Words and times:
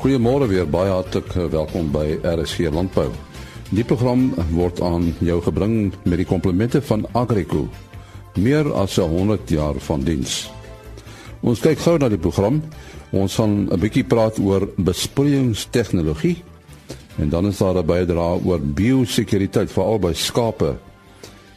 Goeiemôre 0.00 0.46
weer, 0.48 0.64
baie 0.64 0.88
hartlik 0.88 1.26
eh, 1.36 1.44
welkom 1.52 1.90
by 1.92 2.14
RSG 2.24 2.70
Landbou. 2.72 3.10
Die 3.68 3.82
program 3.84 4.30
word 4.48 4.78
aan 4.80 5.10
jou 5.20 5.34
gebring 5.44 5.90
met 6.08 6.22
die 6.22 6.24
komplimente 6.24 6.80
van 6.88 7.02
Agrico. 7.12 7.66
Meer 8.40 8.70
as 8.80 8.94
100 8.96 9.52
jaar 9.52 9.76
van 9.84 10.06
diens. 10.06 10.46
Ons 11.44 11.60
kyk 11.60 11.82
gou 11.84 11.98
na 12.00 12.08
die 12.08 12.20
program. 12.20 12.62
Ons 13.12 13.36
gaan 13.36 13.68
'n 13.68 13.80
bietjie 13.80 14.06
praat 14.08 14.40
oor 14.40 14.70
besproeiingstegnologie 14.80 16.38
en 17.20 17.28
dan 17.28 17.52
is 17.52 17.58
daar 17.58 17.76
'n 17.76 17.86
bydrae 17.86 18.40
oor 18.44 18.60
biosekuriteit 18.60 19.68
veral 19.70 19.98
by 19.98 20.14
skape. 20.14 20.78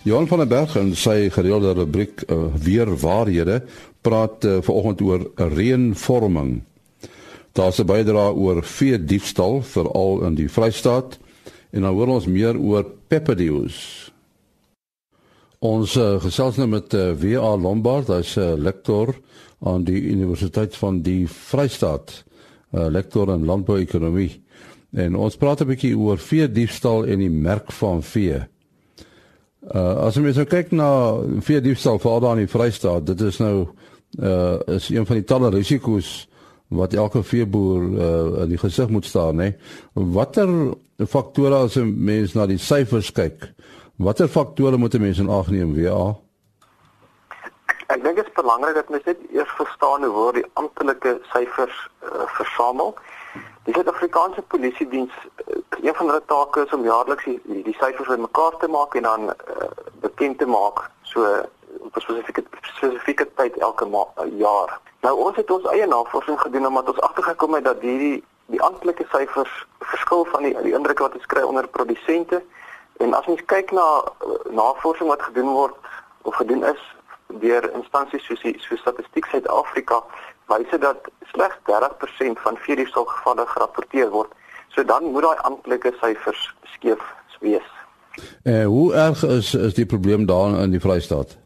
Johan 0.03 0.27
van 0.27 0.39
der 0.39 0.47
Berg 0.47 0.75
en 0.75 0.95
sy 0.95 1.29
gereelde 1.29 1.73
rubriek 1.73 2.23
uh, 2.27 2.51
weer 2.59 2.91
waarhede 2.91 3.63
praat 4.01 4.43
uh, 4.43 4.57
vanoggend 4.59 5.01
oor 5.01 5.31
reënvorming. 5.35 6.61
Daar's 7.53 7.79
'n 7.79 7.85
bydrae 7.85 8.33
oor 8.33 8.63
vee 8.63 8.97
diefstal 8.97 9.61
veral 9.61 10.23
in 10.25 10.35
die 10.35 10.49
Vrystaat 10.49 11.19
en 11.69 11.81
dan 11.81 11.93
hoor 11.93 12.07
ons 12.07 12.25
meer 12.25 12.57
oor 12.57 12.85
pepperdews. 13.07 14.11
Ons 15.59 15.95
uh, 15.95 16.21
gesels 16.21 16.57
nou 16.57 16.67
met 16.67 16.93
uh, 16.93 17.09
eh, 17.09 17.15
WA 17.17 17.55
Lombard, 17.57 18.07
hy's 18.07 18.35
'n 18.35 18.41
uh, 18.41 18.57
lektor 18.57 19.15
aan 19.61 19.83
die 19.83 20.01
Universiteit 20.01 20.75
van 20.75 21.01
die 21.01 21.27
Vrystaat, 21.27 22.23
'n 22.71 22.77
uh, 22.77 22.87
lektor 22.89 23.29
in 23.33 23.45
landbouekonomie. 23.45 24.41
En 24.91 25.15
ons 25.15 25.37
praat 25.37 25.61
'n 25.61 25.67
bietjie 25.67 25.97
oor 25.97 26.17
vee 26.17 26.51
diefstal 26.51 27.05
en 27.05 27.19
die 27.19 27.29
merk 27.29 27.71
van 27.71 28.03
vee. 28.03 28.41
Uh 29.73 29.95
as 30.09 30.15
jy 30.15 30.21
nou 30.21 30.45
kyk 30.45 30.71
na 30.71 31.17
vee 31.39 31.61
diefstal 31.61 31.99
veral 31.99 32.19
daar 32.19 32.37
in 32.37 32.45
die 32.45 32.51
Vrystaat, 32.57 33.05
dit 33.05 33.21
is 33.21 33.37
nou 33.37 33.67
uh 34.19 34.59
is 34.67 34.89
een 34.89 35.05
van 35.05 35.15
die 35.15 35.25
talle 35.25 35.49
risiko's 35.49 36.27
wat 36.75 36.93
elke 36.93 37.23
veeboer 37.23 37.81
uh, 37.81 38.41
in 38.43 38.49
die 38.49 38.57
gesig 38.57 38.89
moet 38.89 39.05
staan 39.05 39.39
nê. 39.41 39.53
Watter 39.93 40.49
faktore 41.07 41.63
as 41.65 41.77
'n 41.77 41.93
mens 42.05 42.33
na 42.33 42.45
die 42.45 42.57
syfers 42.57 43.11
kyk? 43.11 43.53
Watter 43.95 44.27
faktore 44.27 44.77
moet 44.77 44.93
'n 44.93 45.01
mens 45.01 45.19
in 45.19 45.29
ag 45.29 45.49
neem 45.49 45.73
weer? 45.73 46.15
Ek 47.87 48.03
dink 48.03 48.15
dit 48.15 48.25
is 48.25 48.33
belangrik 48.33 48.75
dat 48.75 48.89
mens 48.89 49.03
net 49.03 49.17
eers 49.31 49.53
verstaan 49.57 50.03
hoe 50.03 50.13
word 50.13 50.35
die 50.35 50.49
amptelike 50.53 51.19
syfers 51.33 51.89
uh, 52.03 52.25
versamel. 52.25 52.95
Die 53.63 53.73
Suid-Afrikaanse 53.73 54.41
Polisie 54.41 54.87
Diens 54.87 55.13
uh, 55.47 55.55
een 55.81 55.95
van 55.95 56.07
hulle 56.07 56.23
take 56.25 56.63
is 56.65 56.73
om 56.73 56.83
jaarliks 56.83 57.23
die, 57.23 57.63
die 57.63 57.77
syfers 57.79 58.07
bymekaar 58.07 58.57
te 58.57 58.67
maak 58.67 58.95
en 58.95 59.03
dan 59.03 59.21
uh, 59.29 59.69
bekend 60.01 60.37
te 60.37 60.45
maak 60.45 60.89
so 61.01 61.45
op 61.79 61.95
'n 61.95 61.99
spesifieke 61.99 62.43
spesifieke 62.61 63.27
tyd 63.35 63.57
elke 63.57 63.85
ma 63.85 64.05
jaar. 64.37 64.79
Nou 65.01 65.17
ons 65.17 65.35
het 65.35 65.51
ons 65.51 65.65
eie 65.65 65.87
navorsing 65.87 66.39
gedoen 66.39 66.67
omdat 66.67 66.87
ons 66.87 66.99
agtergekom 66.99 67.53
het 67.53 67.63
dat 67.63 67.81
hierdie 67.81 68.23
die 68.45 68.61
amptelike 68.61 69.05
syfers 69.11 69.65
verskil 69.79 70.25
van 70.25 70.43
die 70.43 70.61
die 70.61 70.73
indrukke 70.73 71.03
wat 71.03 71.13
ons 71.13 71.25
kry 71.25 71.41
onder 71.41 71.67
produsente. 71.67 72.43
En 72.97 73.13
as 73.13 73.25
ons 73.25 73.45
kyk 73.45 73.71
na 73.71 74.03
uh, 74.03 74.51
navorsing 74.51 75.09
wat 75.09 75.21
gedoen 75.21 75.51
word 75.53 75.75
of 76.21 76.35
gedoen 76.35 76.63
is 76.65 76.81
deur 77.27 77.71
instansies 77.73 78.25
soos 78.25 78.41
die 78.41 78.55
so 78.59 78.75
Statistiek 78.75 79.25
Suid-Afrika, 79.25 80.03
wys 80.45 80.69
dit 80.69 80.81
dat 80.81 81.09
slegs 81.31 81.57
30% 81.65 82.41
van 82.45 82.57
veediefstal 82.57 83.05
gevalle 83.05 83.47
gerapporteer 83.47 84.09
word. 84.09 84.31
So 84.69 84.83
dan 84.83 85.03
moet 85.03 85.21
daai 85.21 85.37
amptelike 85.37 85.93
syfers 85.99 86.55
skeef 86.63 87.01
wees. 87.43 87.69
En 88.43 88.53
uh, 88.53 88.65
hoe 88.65 88.93
erg 88.93 89.23
is 89.23 89.53
is 89.53 89.73
die 89.73 89.85
probleem 89.85 90.25
daar 90.25 90.59
in 90.59 90.71
die 90.71 90.79
Vrystaat? 90.79 91.37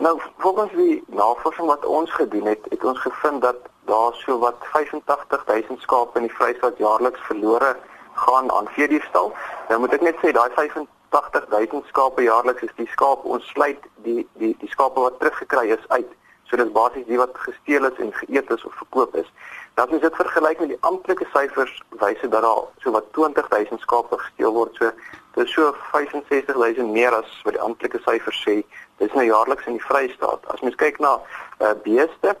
Nou 0.00 0.20
volgens 0.36 0.72
die 0.72 1.04
navorsing 1.06 1.66
wat 1.66 1.84
ons 1.84 2.12
gedoen 2.12 2.46
het, 2.46 2.58
het 2.68 2.84
ons 2.84 2.98
gevind 3.00 3.42
dat 3.42 3.56
daar 3.84 4.14
so 4.14 4.38
wat 4.38 4.54
85000 4.60 5.80
skape 5.80 6.18
in 6.18 6.26
die 6.26 6.34
Vrystaat 6.34 6.78
jaarliks 6.78 7.20
verlore 7.20 7.76
gaan 8.12 8.52
aan 8.52 8.68
veediefstal. 8.68 9.32
Nou 9.68 9.80
moet 9.80 9.96
ek 9.98 10.04
net 10.06 10.20
sê 10.22 10.30
daai 10.32 10.50
85000 10.54 11.90
skape 11.90 12.22
jaarliks 12.22 12.62
is 12.62 12.74
die 12.76 12.88
skaap 12.94 13.24
ons 13.24 13.50
sluit 13.54 13.90
die 14.06 14.22
die 14.38 14.54
die 14.62 14.70
skape 14.70 15.02
wat 15.02 15.18
teruggekry 15.18 15.66
is 15.74 15.88
uit. 15.88 16.14
So 16.46 16.56
dis 16.56 16.72
basies 16.72 17.06
die 17.10 17.18
wat 17.18 17.34
gesteel 17.48 17.90
is 17.90 17.98
en 17.98 18.14
geëet 18.20 18.54
is 18.54 18.64
of 18.64 18.78
verkoop 18.78 19.16
is. 19.18 19.32
Dat 19.74 19.90
is 19.92 20.00
dit 20.00 20.14
vergelyk 20.14 20.62
met 20.62 20.76
die 20.76 20.82
amptelike 20.90 21.26
syfers 21.34 21.74
wys 22.04 22.22
dit 22.22 22.30
dat 22.30 22.46
daar 22.46 22.62
so 22.84 22.94
wat 22.94 23.10
20000 23.18 23.80
skape 23.80 24.22
gesteel 24.22 24.54
word. 24.54 24.78
So 24.78 24.92
dis 25.38 25.54
so 25.54 25.72
65000 25.92 26.92
meer 26.92 27.14
as 27.14 27.30
wat 27.46 27.56
die 27.56 27.62
amptelike 27.62 28.02
syfers 28.04 28.42
sê 28.44 28.60
Dis 28.98 29.14
nou 29.14 29.24
jaarliks 29.24 29.66
in 29.66 29.78
die 29.78 29.84
Vrystaat. 29.84 30.46
As 30.52 30.62
mens 30.66 30.76
kyk 30.78 30.98
na 31.02 31.14
uh, 31.62 31.74
beeste, 31.84 32.34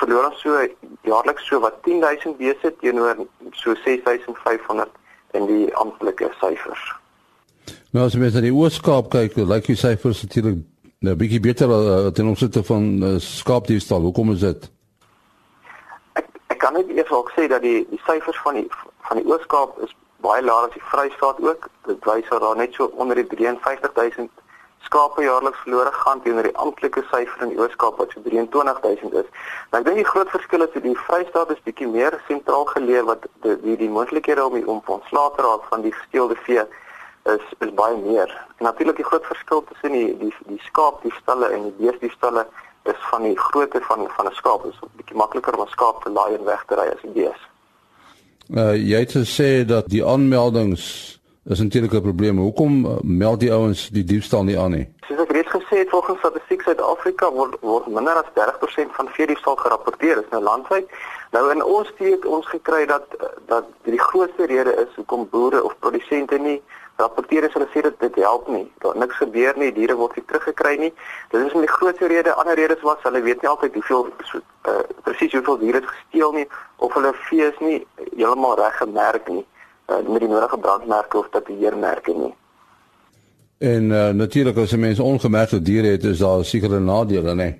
verloor 0.00 0.26
ons 0.28 0.40
so 0.42 0.58
jaarliks 1.08 1.46
so 1.48 1.60
wat 1.64 1.78
10000 1.86 2.36
beeste 2.40 2.72
teenoor 2.82 3.22
so 3.56 3.74
6500 3.84 4.90
in 5.38 5.46
die 5.48 5.68
amptelike 5.80 6.28
syfers. 6.40 6.82
Nou 7.94 8.04
as 8.04 8.18
mens 8.18 8.36
na 8.36 8.42
die 8.44 8.52
Oos-Kaap 8.52 9.08
kyk, 9.14 9.38
lyk 9.40 9.70
die 9.70 9.78
syfers 9.78 10.20
natuurlik 10.26 10.60
nou 11.06 11.14
bietjie 11.16 11.40
beter 11.40 11.72
uh, 11.72 12.10
ten 12.12 12.28
opsigte 12.28 12.62
van 12.66 12.90
uh, 13.00 13.14
skaapdiefstal. 13.24 14.04
Hoekom 14.04 14.34
is 14.34 14.44
dit? 14.44 14.68
Ek 16.20 16.28
ek 16.52 16.60
kan 16.60 16.76
net 16.76 16.92
eers 16.92 17.14
ook 17.14 17.32
sê 17.38 17.48
dat 17.48 17.64
die 17.64 17.86
die 17.88 18.02
syfers 18.04 18.42
van 18.44 18.60
die 18.60 18.66
van 19.08 19.22
die 19.22 19.24
Oos-Kaap 19.24 19.80
is 19.86 19.96
baie 20.20 20.42
laer 20.42 20.68
as 20.68 20.76
die 20.76 20.82
Vrystaat 20.92 21.40
ook. 21.40 21.68
Dit 21.86 22.04
wys 22.04 22.28
dat 22.28 22.40
daar 22.40 22.56
net 22.56 22.74
so 22.74 22.90
onder 22.94 23.16
die 23.16 23.26
53000 23.26 24.30
skape 24.80 25.22
jaarliks 25.22 25.58
verlore 25.58 25.92
gaan 25.92 26.22
teenoor 26.22 26.42
die 26.42 26.56
amptelike 26.56 27.02
syfer 27.10 27.42
in 27.46 27.58
Oos-Kaap 27.58 27.98
wat 28.00 28.14
so 28.14 28.20
23000 28.24 29.12
is. 29.22 29.28
Nou 29.70 29.80
ek 29.82 29.88
dink 29.88 30.00
die 30.00 30.08
groot 30.12 30.30
verskil 30.32 30.64
is 30.64 30.72
dat 30.74 30.86
die 30.86 30.96
Vrystaat 31.06 31.52
is 31.54 31.60
bietjie 31.66 31.88
meer 31.88 32.16
sentraal 32.28 32.64
geleë 32.72 33.04
wat 33.10 33.26
die 33.44 33.56
die, 33.64 33.76
die 33.84 33.90
moontlikhede 33.96 34.46
om 34.46 34.56
die 34.56 34.64
om 34.66 34.80
ontslae 34.96 35.34
te 35.36 35.44
raak 35.46 35.68
van 35.72 35.84
die 35.86 35.92
gesteelde 35.96 36.38
vee 36.46 36.64
is 37.34 37.52
is 37.66 37.74
baie 37.82 38.00
meer. 38.00 38.32
En 38.58 38.66
natuurlik 38.70 38.96
die 39.02 39.08
groot 39.10 39.28
verskil 39.28 39.64
tussen 39.68 39.96
die 39.98 40.08
die 40.24 40.32
die 40.48 40.62
skaap 40.70 41.04
die 41.04 41.14
stalle 41.20 41.52
en 41.52 41.68
die 41.68 41.76
beeste 41.84 42.06
die 42.06 42.16
stalle 42.16 42.46
is 42.88 43.06
van 43.12 43.28
die 43.28 43.36
grootte 43.38 43.84
van 43.90 44.08
van 44.16 44.32
'n 44.32 44.40
skaap. 44.40 44.64
Dit 44.64 44.72
is 44.72 44.96
bietjie 44.96 45.16
makliker 45.16 45.58
om 45.58 45.66
'n 45.66 45.76
skaap 45.76 46.02
te 46.02 46.10
laai 46.10 46.34
en 46.34 46.44
weg 46.44 46.64
te 46.66 46.74
ry 46.74 46.88
as 46.88 47.04
'n 47.04 47.12
bees. 47.12 47.49
Uh 48.50 48.74
jy 48.74 48.98
het 48.98 49.12
gesê 49.14 49.64
dat 49.64 49.86
die 49.86 50.02
aanmeldings 50.04 50.84
is 51.44 51.60
natuurlik 51.60 51.92
'n 51.92 52.02
probleem. 52.02 52.38
Hoekom 52.38 52.86
uh, 52.86 52.92
meld 53.02 53.40
die 53.40 53.52
ouens 53.52 53.88
die 53.88 54.04
diefstal 54.04 54.44
nie 54.44 54.58
aan 54.58 54.70
nie? 54.70 54.88
Soos 55.06 55.20
ek 55.20 55.30
reeds 55.30 55.50
gesê 55.50 55.78
het, 55.78 55.88
volgens 55.88 56.18
Statistiek 56.18 56.62
Suid-Afrika 56.62 57.30
word 57.30 57.54
word 57.60 57.86
minder 57.86 58.14
as 58.14 58.30
30% 58.34 58.90
van 58.98 59.08
veediefstal 59.08 59.56
gerapporteer. 59.56 60.14
Dit 60.14 60.24
is 60.24 60.30
nou 60.30 60.42
landwyd. 60.42 60.90
Nou 61.30 61.50
in 61.50 61.64
ons 61.64 61.88
steek 61.88 62.26
ons 62.26 62.46
gekry 62.46 62.86
dat 62.86 63.06
dat 63.46 63.64
die 63.82 64.00
grootste 64.00 64.46
rede 64.46 64.74
is 64.74 64.94
hoekom 64.96 65.28
boere 65.30 65.64
of 65.64 65.78
produsente 65.78 66.38
nie 66.38 66.62
rapporteer 67.00 67.46
as 67.48 67.54
hulle 67.56 67.68
sê 67.72 67.82
dat 67.82 67.98
dit 68.00 68.14
help 68.22 68.48
nie. 68.48 68.66
Daar 68.84 68.96
niks 68.96 69.16
gebeur 69.16 69.58
nie, 69.58 69.72
diere 69.72 69.96
word 69.98 70.16
nie 70.16 70.24
teruggekry 70.26 70.76
nie. 70.78 70.92
Dit 71.30 71.46
is 71.46 71.54
'n 71.54 71.66
grootste 71.66 72.06
rede. 72.06 72.34
Ander 72.34 72.54
redes 72.54 72.82
was 72.82 73.02
hulle 73.02 73.22
weet 73.22 73.42
nie 73.42 73.50
altyd 73.50 73.74
hoeveel 73.74 74.08
uh, 74.68 74.74
presies 75.02 75.32
hoeveel 75.32 75.58
diere 75.58 75.82
gesteel 75.82 76.32
nie 76.32 76.46
of 76.76 76.94
hulle 76.94 77.12
vee 77.28 77.46
is 77.46 77.58
nie 77.58 77.86
heeltemal 78.16 78.56
reg 78.56 78.76
gemerk 78.76 79.28
nie 79.28 79.46
uh, 79.90 80.08
met 80.08 80.20
die 80.20 80.28
nodige 80.28 80.58
brandmerke 80.58 81.18
of 81.18 81.28
tatoeëermerke 81.30 82.12
nie. 82.12 82.34
En 83.58 83.90
uh, 83.90 84.08
natuurlik 84.08 84.56
as 84.56 84.72
'n 84.72 84.80
mens 84.80 84.98
ongemerkte 84.98 85.62
diere 85.62 85.86
het, 85.86 86.04
is 86.04 86.18
daar 86.18 86.44
sekere 86.44 86.78
nadele, 86.78 87.34
né? 87.34 87.50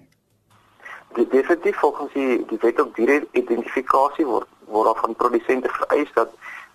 Die 1.14 1.28
definitief 1.28 1.76
volgens 1.76 2.12
die 2.12 2.44
die 2.48 2.58
wet 2.60 2.80
op 2.80 2.94
diere 2.96 3.26
identifikasie 3.32 4.26
word 4.26 4.48
word 4.70 4.86
daar 4.86 5.02
van 5.02 5.14
produsente 5.14 5.68
vereis 5.68 6.10
dat 6.14 6.28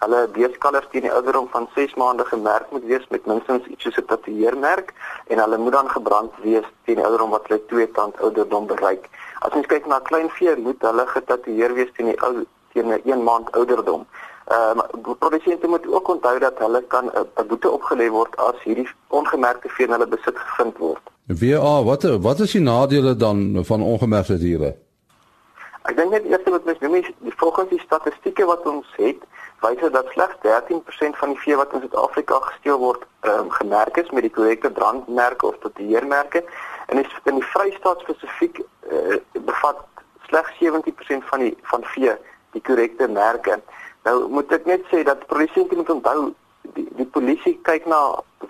hulle 0.03 0.27
beeskalvers 0.35 0.87
teen 0.91 1.05
die 1.07 1.11
ouderdom 1.11 1.47
van 1.51 1.67
6 1.75 1.95
maande 1.95 2.25
gemerk 2.25 2.71
moet 2.71 2.85
wees 2.91 3.05
met 3.09 3.25
minstens 3.25 3.65
iets 3.65 3.83
soos 3.83 3.97
'n 4.01 4.05
tatoeëermerk 4.11 4.93
en 5.27 5.39
hulle 5.43 5.57
moet 5.57 5.71
dan 5.71 5.89
gebrand 5.89 6.31
wees 6.41 6.67
teen 6.85 6.95
die 6.95 7.05
ouderdom 7.05 7.29
wat 7.29 7.47
hulle 7.47 7.65
2 7.65 7.91
tand 7.91 8.19
ouderdom 8.19 8.67
bereik. 8.67 9.09
As 9.39 9.53
ons 9.53 9.65
kyk 9.65 9.85
na 9.85 9.99
kleinvee, 9.99 10.55
moet 10.57 10.81
hulle 10.81 11.05
getatoeëer 11.07 11.73
wees 11.73 11.91
teen 11.95 12.05
die 12.11 12.21
ou 12.21 12.45
teen 12.73 12.87
'n 12.93 13.01
1 13.03 13.23
maand 13.23 13.51
ouderdom. 13.51 14.05
Ehm 14.45 14.79
uh, 14.79 15.13
produsente 15.19 15.67
moet 15.67 15.87
ook 15.87 16.07
onthou 16.07 16.39
dat 16.39 16.57
hulle 16.57 16.83
kan 16.87 17.05
'n 17.13 17.47
boete 17.47 17.69
opgelê 17.69 18.09
word 18.09 18.35
as 18.37 18.63
hierdie 18.63 18.89
ongemerkte 19.07 19.69
vee 19.69 19.85
in 19.85 19.91
hulle 19.91 20.07
besit 20.07 20.37
gevind 20.37 20.77
word. 20.77 21.03
WA, 21.25 21.83
wat 21.83 22.03
wat 22.03 22.39
is 22.39 22.51
die 22.51 22.61
nadele 22.61 23.15
dan 23.15 23.59
van 23.65 23.81
ongemerkte 23.81 24.37
diere? 24.37 24.75
Ek 25.85 25.97
dink 25.97 26.11
net 26.11 26.25
eers 26.25 26.45
wat 26.49 26.65
mens 26.65 26.79
noem 26.81 26.95
is 26.99 27.09
die 27.25 27.33
volgens 27.37 27.69
die 27.69 27.81
statistieke 27.83 28.45
wat 28.49 28.65
ons 28.69 28.87
het, 28.97 29.21
wys 29.61 29.81
dat 29.93 30.07
slegs 30.13 30.37
13% 30.45 31.19
van 31.19 31.33
die 31.33 31.41
vee 31.43 31.57
wat 31.59 31.73
in 31.73 31.83
Suid-Afrika 31.85 32.39
gesteel 32.49 32.79
word, 32.81 33.05
um, 33.29 33.51
gemerk 33.53 33.97
is 34.01 34.09
met 34.09 34.25
die 34.25 34.33
korrekte 34.33 34.71
brandmerke 34.71 35.45
of 35.51 35.59
tatoeëermerke 35.63 36.43
en 36.87 37.01
is 37.01 37.19
in 37.29 37.39
die 37.39 37.49
Vrystaat 37.53 38.01
spesifiek 38.05 38.61
uh, 38.61 39.19
bevat 39.45 39.83
slegs 40.29 40.57
70% 40.61 41.29
van 41.29 41.45
die 41.45 41.53
van 41.71 41.85
vee 41.93 42.13
die 42.57 42.61
korrekte 42.65 43.07
merke. 43.07 43.59
Nou 44.05 44.17
moet 44.29 44.51
ek 44.57 44.67
net 44.69 44.85
sê 44.91 45.03
dat 45.05 45.25
produsente 45.29 45.77
moet 45.77 45.89
onthou 45.89 46.33
die 46.77 46.87
die 46.97 47.09
polisie 47.17 47.55
kyk 47.67 47.85
na 47.89 47.99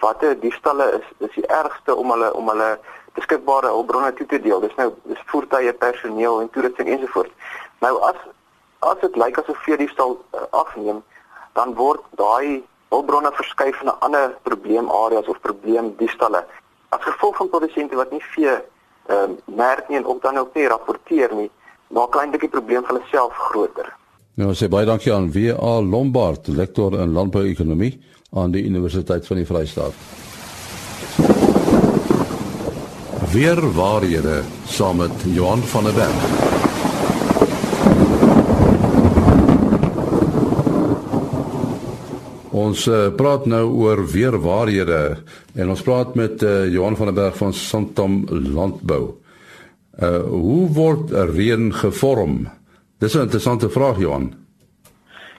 watter 0.04 0.36
diefstalle 0.40 0.88
is 1.00 1.08
is 1.28 1.36
die 1.36 1.48
ergste 1.48 1.96
om 1.96 2.12
hulle 2.16 2.32
om 2.34 2.52
hulle 2.52 2.76
beskikbare 3.16 3.72
hulpbronne 3.74 4.14
toe 4.14 4.28
te 4.28 4.40
deel. 4.42 4.62
Dis 4.64 4.76
nou 4.80 4.92
dis 5.10 5.26
voertuie, 5.32 5.74
personeel 5.74 6.42
en 6.42 6.50
toerusting 6.54 6.92
ensovoorts. 6.98 7.54
Nou 7.84 7.98
as 8.10 8.22
as 8.86 9.00
dit 9.02 9.16
lyk 9.18 9.40
asof 9.42 9.58
veediefstal 9.66 10.18
uh, 10.18 10.46
afneem, 10.54 11.02
dan 11.58 11.74
word 11.80 12.04
daai 12.20 12.62
hulpbronne 12.94 13.32
verskuif 13.34 13.82
na 13.84 13.96
ander 14.06 14.36
probleemareas 14.48 15.28
of 15.32 15.40
probleemdiefstalle. 15.42 16.44
As 16.94 17.02
gevolg 17.08 17.40
van 17.40 17.50
produsente 17.50 17.98
wat 17.98 18.12
nie 18.14 18.24
vee 18.36 18.54
ehm 18.54 19.36
uh, 19.38 19.56
merk 19.58 19.90
nie 19.90 19.98
en 19.98 20.06
ook 20.06 20.22
dan 20.22 20.38
ook 20.38 20.54
nie 20.58 20.68
rapporteer 20.68 21.34
nie, 21.36 21.50
maak 21.88 22.16
eintlik 22.18 22.48
die 22.48 22.54
probleem 22.58 22.86
vir 22.86 22.96
hulle 22.96 23.10
self 23.12 23.34
groter. 23.50 23.90
Nou 24.36 24.52
sê 24.58 24.68
baie 24.68 24.86
dankie 24.86 25.14
aan 25.14 25.30
W.A. 25.32 25.74
Lombard, 25.82 26.48
lektor 26.48 26.98
in 27.00 27.14
landbouekonomie 27.16 27.94
aan 28.36 28.52
die 28.52 28.66
Universiteit 28.68 29.28
van 29.28 29.40
die 29.40 29.46
Vrystaat. 29.48 29.94
Weer 33.36 33.72
waarhede 33.74 34.42
saam 34.66 34.98
met 34.98 35.12
Johan 35.24 35.60
van 35.60 35.84
der 35.84 35.94
Berg. 35.94 36.22
Ons 42.52 42.86
uh, 42.88 43.10
praat 43.16 43.46
nou 43.46 43.66
oor 43.74 44.06
weer 44.08 44.40
waarhede 44.40 45.18
en 45.56 45.70
ons 45.70 45.82
praat 45.84 46.16
met 46.16 46.44
uh, 46.44 46.72
Johan 46.72 46.96
van 46.96 47.12
der 47.12 47.18
Berg 47.20 47.36
van 47.38 47.54
Santam 47.54 48.24
Landbou. 48.30 49.04
Uh 50.00 50.24
hoe 50.32 50.72
word 50.72 51.12
reën 51.12 51.74
gevorm? 51.74 52.48
Dis 53.00 53.14
'n 53.16 53.28
interessante 53.28 53.70
vraag 53.70 54.00
Johan. 54.00 54.34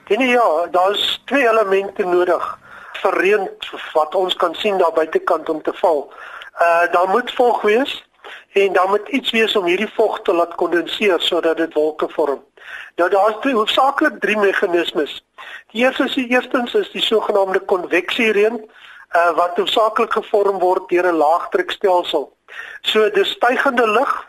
Dit 0.07 0.21
ja, 0.21 0.67
daar's 0.71 1.21
twee 1.25 1.49
elemente 1.49 2.05
nodig 2.05 2.57
vir 3.01 3.21
reën 3.21 3.49
wat 3.93 4.15
ons 4.15 4.35
kan 4.35 4.55
sien 4.55 4.77
daar 4.77 4.93
buitekant 4.93 5.49
om 5.49 5.61
te 5.61 5.73
val. 5.73 6.13
Uh 6.61 6.91
daar 6.91 7.09
moet 7.09 7.33
vog 7.33 7.61
wees 7.61 8.05
en 8.51 8.73
dan 8.73 8.89
moet 8.89 9.07
iets 9.07 9.31
wees 9.31 9.55
om 9.55 9.65
hierdie 9.65 9.93
vog 9.93 10.21
te 10.21 10.33
laat 10.33 10.55
kondenseer 10.55 11.21
sodat 11.21 11.57
dit 11.57 11.73
wolke 11.73 12.09
vorm. 12.09 12.43
Nou 12.95 13.09
daar's 13.09 13.35
twee 13.39 13.53
hoofsaaklik 13.53 14.19
drie 14.19 14.37
meganismes. 14.37 15.25
Die 15.71 15.83
eerste 15.83 16.03
is 16.03 16.15
die 16.15 16.27
eerstens 16.27 16.73
is 16.73 16.91
die 16.91 17.01
sogenaamde 17.01 17.59
konveksiereën 17.59 18.57
uh, 19.15 19.31
wat 19.35 19.57
hoofsaaklik 19.57 20.13
gevorm 20.13 20.59
word 20.59 20.89
deur 20.89 21.05
'n 21.11 21.21
laagdrukstelsel. 21.21 22.33
So 22.81 23.09
dis 23.09 23.29
stygende 23.29 23.87
lug 23.87 24.27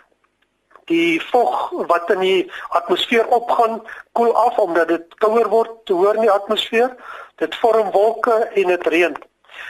die 0.84 1.22
vog 1.30 1.70
wat 1.86 2.10
in 2.10 2.20
die 2.20 2.52
atmosfeer 2.69 3.26
opgaan 3.26 3.82
koel 4.12 4.36
af 4.36 4.58
omdat 4.58 4.88
dit 4.88 5.14
kouer 5.14 5.48
word 5.48 5.70
te 5.84 5.92
hoor 5.92 6.14
in 6.14 6.26
die 6.28 6.36
atmosfeer 6.36 6.94
dit 7.36 7.54
vorm 7.54 7.90
wolke 7.90 8.36
en 8.54 8.72
dit 8.72 8.86
reën 8.86 9.16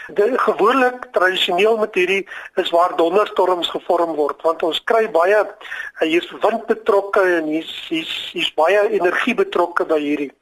Die 0.08 0.38
gewoonlik 0.38 1.05
tradisioneel 1.12 1.76
met 1.76 1.94
hierdie 1.94 2.29
is 2.55 2.70
waar 2.70 2.96
donderstorms 2.96 3.69
gevorm 3.69 4.14
word 4.17 4.43
want 4.43 4.62
ons 4.62 4.81
kry 4.85 5.05
baie 5.12 5.38
eh, 5.38 6.06
hier's 6.08 6.31
wind 6.43 6.67
betrokke 6.67 7.23
en 7.38 7.50
hier's 7.52 7.75
hier's 7.88 8.14
hier's 8.32 8.55
baie 8.55 8.88
energie 9.00 9.35
betrokke 9.35 9.85
by 9.85 10.00
hierdie. 10.00 10.32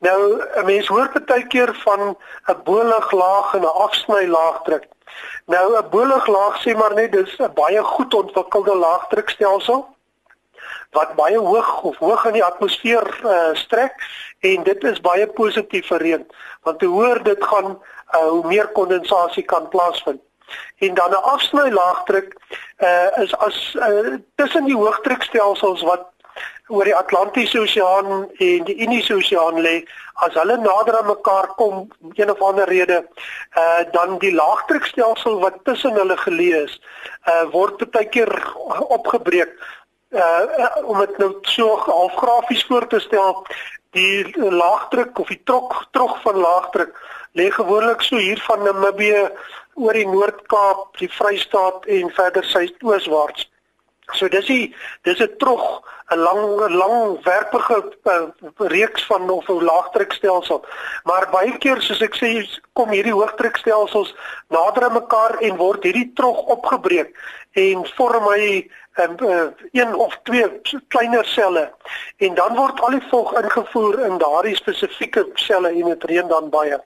Nou 0.00 0.40
'n 0.40 0.64
mens 0.64 0.88
hoor 0.88 1.10
baie 1.26 1.46
keer 1.46 1.74
van 1.84 2.16
'n 2.48 2.62
boliglaag 2.64 3.54
en 3.54 3.62
'n 3.62 3.76
afsny 3.86 4.26
laagdruk. 4.26 4.88
Nou 5.46 5.76
'n 5.76 5.90
boliglaag 5.90 6.62
sê 6.62 6.76
maar 6.76 6.94
net 6.94 7.12
dis 7.12 7.38
'n 7.38 7.52
baie 7.54 7.82
goed 7.82 8.14
ontwikkelde 8.14 8.76
laagdrukstelsel 8.76 9.86
wat 10.92 11.14
baie 11.16 11.38
hoog 11.38 11.82
of 11.82 11.96
hoog 11.96 12.24
in 12.28 12.32
die 12.32 12.44
atmosfeer 12.44 13.06
uh, 13.24 13.54
strek 13.56 13.94
en 14.40 14.62
dit 14.62 14.84
is 14.84 15.00
baie 15.00 15.26
positief 15.26 15.88
vir 15.88 16.04
reën 16.04 16.26
want 16.68 16.80
hoe 16.84 16.90
hoër 16.92 17.22
dit 17.22 17.44
gaan 17.44 17.78
uh, 18.12 18.28
hoe 18.28 18.46
meer 18.46 18.68
kondensasie 18.68 19.42
kan 19.42 19.68
plaasvind. 19.68 20.20
En 20.78 20.94
dan 20.94 21.10
'n 21.10 21.24
afsny 21.34 21.70
laagdruk 21.70 22.36
uh, 22.78 23.22
is 23.24 23.36
as 23.36 23.76
uh, 23.78 24.14
tussen 24.34 24.64
die 24.64 24.76
hoëdrukstelsels 24.76 25.82
wat 25.82 26.12
oor 26.72 26.84
die 26.88 26.96
Atlantiese 26.96 27.60
Oseaan 27.60 28.28
en 28.38 28.64
die 28.64 28.76
Indiese 28.84 29.14
Oseaan 29.14 29.60
lê, 29.60 29.82
as 30.24 30.34
hulle 30.38 30.56
nader 30.62 30.98
aan 30.98 31.10
mekaar 31.10 31.50
kom 31.58 31.88
een 32.14 32.30
of 32.30 32.40
ander 32.42 32.68
rede, 32.68 33.02
uh 33.58 33.82
dan 33.92 34.18
die 34.18 34.32
laagdrukstelsel 34.34 35.40
wat 35.40 35.60
tussen 35.68 35.98
hulle 36.00 36.16
geleë 36.16 36.62
is, 36.64 36.80
uh 37.28 37.44
word 37.52 37.84
baie 37.90 38.08
keer 38.08 38.32
opgebreek. 38.88 39.52
Uh 40.10 40.70
om 40.84 40.98
dit 41.04 41.18
nou 41.18 41.32
so 41.42 41.76
half 41.76 42.16
grafies 42.16 42.64
voor 42.68 42.86
te 42.86 43.00
stel, 43.00 43.44
die 43.92 44.24
laagdruk 44.38 45.18
of 45.18 45.28
die 45.28 45.42
trok 45.44 45.86
trog 45.90 46.20
van 46.22 46.40
laagdruk 46.40 46.96
lê 47.38 47.50
gewoonlik 47.50 48.02
so 48.02 48.16
hier 48.16 48.40
van 48.46 48.62
Namibië 48.62 49.30
oor 49.74 49.96
die 49.96 50.08
Noord-Kaap, 50.08 50.98
die 51.00 51.08
Vrystaat 51.08 51.86
en 51.86 52.12
verder 52.12 52.44
suidooswaarts. 52.44 53.48
So 54.12 54.28
dis 54.28 54.46
die 54.46 54.74
dis 55.06 55.20
'n 55.20 55.36
trog, 55.38 55.80
'n 56.10 56.18
lang 56.18 56.42
lang 56.74 57.22
werpige 57.24 57.78
uh, 58.04 58.26
reeks 58.58 59.06
van 59.06 59.30
of 59.30 59.48
'n 59.48 59.64
laagdrukstelsel. 59.64 60.64
Maar 61.04 61.30
baie 61.30 61.58
keer 61.58 61.80
soos 61.80 62.02
ek 62.02 62.16
sê, 62.16 62.30
kom 62.72 62.90
hierdie 62.90 63.16
hoëdrukstelsels 63.16 64.14
nader 64.48 64.84
aan 64.84 64.98
mekaar 65.00 65.38
en 65.40 65.56
word 65.56 65.84
hierdie 65.84 66.12
trog 66.14 66.44
opgebreek 66.56 67.16
en 67.52 67.86
vorm 67.96 68.28
hy 68.32 68.68
en 68.92 69.16
uh, 69.22 69.42
een 69.72 69.94
of 69.94 70.18
twee 70.22 70.60
kleiner 70.88 71.24
selle 71.24 71.72
en 72.16 72.34
dan 72.34 72.56
word 72.56 72.80
al 72.80 72.90
die 72.90 73.06
vog 73.08 73.32
ingevoer 73.40 74.00
in 74.04 74.18
daardie 74.18 74.56
spesifieke 74.56 75.26
selle 75.34 75.68
en 75.68 75.88
dit 75.94 76.04
reën 76.04 76.28
dan 76.28 76.50
baie. 76.50 76.78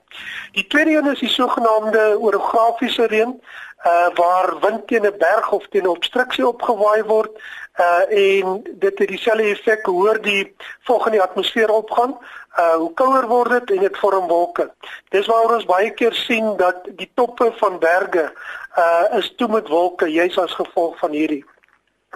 Die 0.51 0.67
tweede 0.67 0.95
een 0.97 1.11
is 1.11 1.19
die 1.19 1.29
sogenaamde 1.29 2.15
orografiese 2.19 3.05
reën 3.05 3.39
uh 3.85 4.07
waar 4.15 4.59
wind 4.59 4.87
teen 4.87 5.05
'n 5.05 5.17
berg 5.17 5.51
of 5.51 5.67
teen 5.69 5.83
'n 5.83 5.95
obstruksie 5.97 6.47
opgewaai 6.47 7.03
word 7.03 7.31
uh 7.79 8.03
en 8.09 8.63
dit 8.63 8.99
het 8.99 9.07
dieselfde 9.07 9.43
effek 9.43 9.85
hoor 9.85 10.21
die 10.21 10.55
vog 10.83 11.05
in 11.05 11.11
die 11.11 11.21
atmosfeer 11.21 11.69
opgaan. 11.71 12.17
Uh 12.59 12.73
hoe 12.73 12.93
kouer 12.93 13.27
word 13.27 13.49
dit 13.49 13.71
en 13.71 13.83
dit 13.83 13.97
vorm 13.97 14.27
wolke. 14.27 14.71
Dis 15.09 15.25
waar 15.25 15.53
ons 15.55 15.65
baie 15.65 15.91
keer 15.91 16.13
sien 16.13 16.57
dat 16.57 16.75
die 16.85 17.11
toppe 17.13 17.53
van 17.57 17.79
berge 17.79 18.33
uh 18.77 19.17
is 19.19 19.33
toe 19.35 19.47
met 19.47 19.67
wolke 19.67 20.07
juis 20.07 20.37
as 20.37 20.53
gevolg 20.53 20.97
van 20.97 21.11
hierdie 21.11 21.45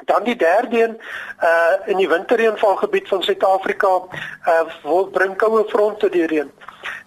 Dan 0.05 0.23
die 0.23 0.35
derde 0.35 0.83
een 0.83 1.01
uh 1.43 1.73
in 1.85 1.97
die 1.97 2.09
winterreënvalgebied 2.09 3.07
van 3.07 3.23
Suid-Afrika 3.23 4.01
uh 4.47 5.09
bring 5.11 5.35
koue 5.37 5.65
fronte 5.69 6.09
deurheen. 6.09 6.51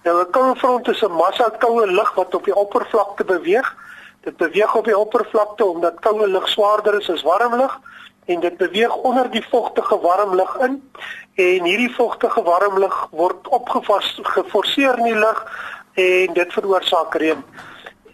Nou 0.02 0.20
'n 0.20 0.30
koue 0.30 0.56
front 0.56 0.88
is 0.88 1.02
'n 1.02 1.12
massa 1.12 1.48
koue 1.58 1.86
lug 1.86 2.14
wat 2.14 2.34
op 2.34 2.44
die 2.44 2.56
oppervlakte 2.56 3.24
beweeg. 3.24 3.76
Dit 4.20 4.36
beweeg 4.36 4.74
op 4.74 4.84
die 4.84 4.98
oppervlakte 4.98 5.64
omdat 5.64 6.00
koue 6.00 6.28
lug 6.28 6.48
swaarder 6.48 6.94
is 6.94 7.10
as 7.10 7.22
warm 7.22 7.56
lug 7.56 7.80
en 8.24 8.40
dit 8.40 8.56
beweeg 8.56 8.96
onder 8.96 9.30
die 9.30 9.46
vogtige 9.48 10.00
warm 10.00 10.34
lug 10.34 10.56
in 10.56 10.90
en 11.34 11.64
hierdie 11.64 11.94
vogtige 11.94 12.42
warm 12.42 12.78
lug 12.78 13.08
word 13.10 13.48
opgevas 13.48 14.20
geforseer 14.22 14.98
in 14.98 15.04
die 15.04 15.18
lug 15.18 15.40
en 15.94 16.32
dit 16.32 16.52
veroorsaak 16.52 17.14
reën. 17.14 17.44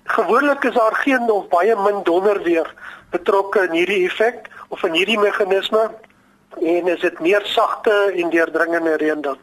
Gewoonlik 0.05 0.65
is 0.65 0.75
daar 0.75 0.95
geen 0.95 1.31
of 1.31 1.49
baie 1.49 1.77
min 1.77 2.03
donder 2.03 2.43
weer 2.43 2.75
betrokke 3.11 3.63
in 3.69 3.71
hierdie 3.71 4.05
effek 4.07 4.49
of 4.71 4.83
in 4.87 4.97
hierdie 4.99 5.19
meganisme 5.19 5.91
en 6.61 6.91
is 6.91 7.01
dit 7.03 7.21
meer 7.23 7.47
sagte 7.47 7.93
en 8.15 8.31
deurdringende 8.31 8.97
reën 9.03 9.23
dan. 9.23 9.39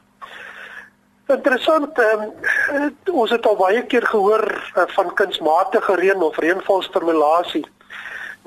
Interessant, 1.27 1.98
um, 2.00 2.22
ons 3.12 3.31
het 3.36 3.48
al 3.48 3.57
baie 3.60 3.81
keer 3.91 4.05
gehoor 4.07 4.46
uh, 4.48 4.86
van 4.96 5.10
kunsmatige 5.19 5.96
reën 6.00 6.22
of 6.24 6.39
reënvalstimulasie. 6.39 7.65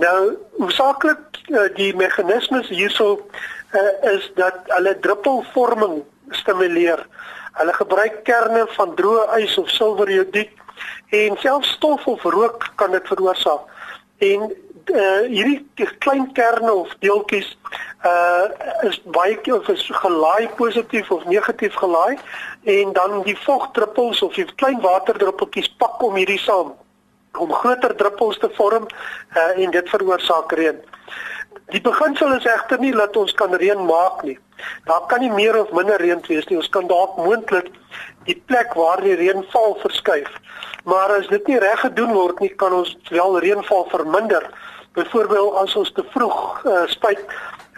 Nou, 0.00 0.36
hoofsaaklik 0.56 1.42
uh, 1.52 1.66
die 1.76 1.90
meganismes 1.96 2.70
hierso 2.72 3.18
uh, 3.20 3.82
is 4.14 4.30
dat 4.38 4.64
hulle 4.72 4.94
druppelvorming 5.04 6.00
stimuleer. 6.40 7.04
Hulle 7.60 7.74
gebruik 7.76 8.22
kerne 8.24 8.64
van 8.78 8.96
droë 8.96 9.42
ys 9.42 9.58
of 9.60 9.68
silverjodied 9.76 10.56
en 11.20 11.36
selfs 11.42 11.74
stof 11.76 12.06
of 12.08 12.24
rook 12.32 12.70
kan 12.80 12.96
dit 12.96 13.12
veroorsaak. 13.12 13.68
En 14.24 14.48
uh, 14.88 15.22
hierdie 15.28 15.88
klein 15.98 16.32
kerne 16.32 16.72
of 16.72 16.92
deeltjies 17.04 17.56
uh 18.04 18.48
is 18.88 19.00
baie 19.04 19.36
keer 19.44 19.70
is 19.72 19.82
gelaai 20.02 20.48
positief 20.56 21.10
of 21.10 21.24
negatief 21.24 21.74
gelaai 21.74 22.18
en 22.64 22.92
dan 22.92 23.22
die 23.22 23.36
vogdruppels 23.46 24.22
of 24.22 24.34
die 24.34 24.46
klein 24.54 24.80
waterdruppeltjies 24.80 25.68
pak 25.82 26.02
om 26.02 26.16
hierdie 26.16 26.40
saam 26.40 26.72
om 27.38 27.52
groter 27.52 27.94
druppels 27.96 28.38
te 28.38 28.50
vorm 28.56 28.86
uh, 28.86 29.62
en 29.62 29.70
dit 29.70 29.88
veroorsaak 29.88 30.52
reën. 30.58 30.78
Die 31.70 31.80
beginsel 31.80 32.34
is 32.34 32.46
egter 32.50 32.80
nie 32.82 32.92
dat 32.96 33.16
ons 33.16 33.34
kan 33.38 33.54
reën 33.54 33.84
maak 33.86 34.24
nie. 34.26 34.38
Daar 34.88 35.06
kan 35.08 35.22
nie 35.22 35.30
meer 35.30 35.56
of 35.60 35.70
minder 35.76 36.00
reën 36.02 36.22
wees 36.26 36.48
nie. 36.50 36.58
Ons 36.58 36.68
kan 36.74 36.88
dalk 36.90 37.16
moontlik 37.16 37.70
die 38.30 38.38
plek 38.46 38.74
waar 38.78 39.02
die 39.04 39.18
reën 39.18 39.44
val 39.52 39.76
verskuif. 39.82 40.30
Maar 40.88 41.18
as 41.18 41.28
dit 41.30 41.46
nie 41.50 41.60
reg 41.60 41.80
gedoen 41.84 42.12
word 42.16 42.40
nie, 42.40 42.52
kan 42.62 42.72
ons 42.72 42.96
wel 43.10 43.38
reënval 43.44 43.86
verminder 43.92 44.46
byvoorbeeld 44.98 45.58
as 45.62 45.76
ons 45.78 45.92
te 45.94 46.04
vroeg 46.14 46.38
uh, 46.66 46.82
spuit 46.90 47.20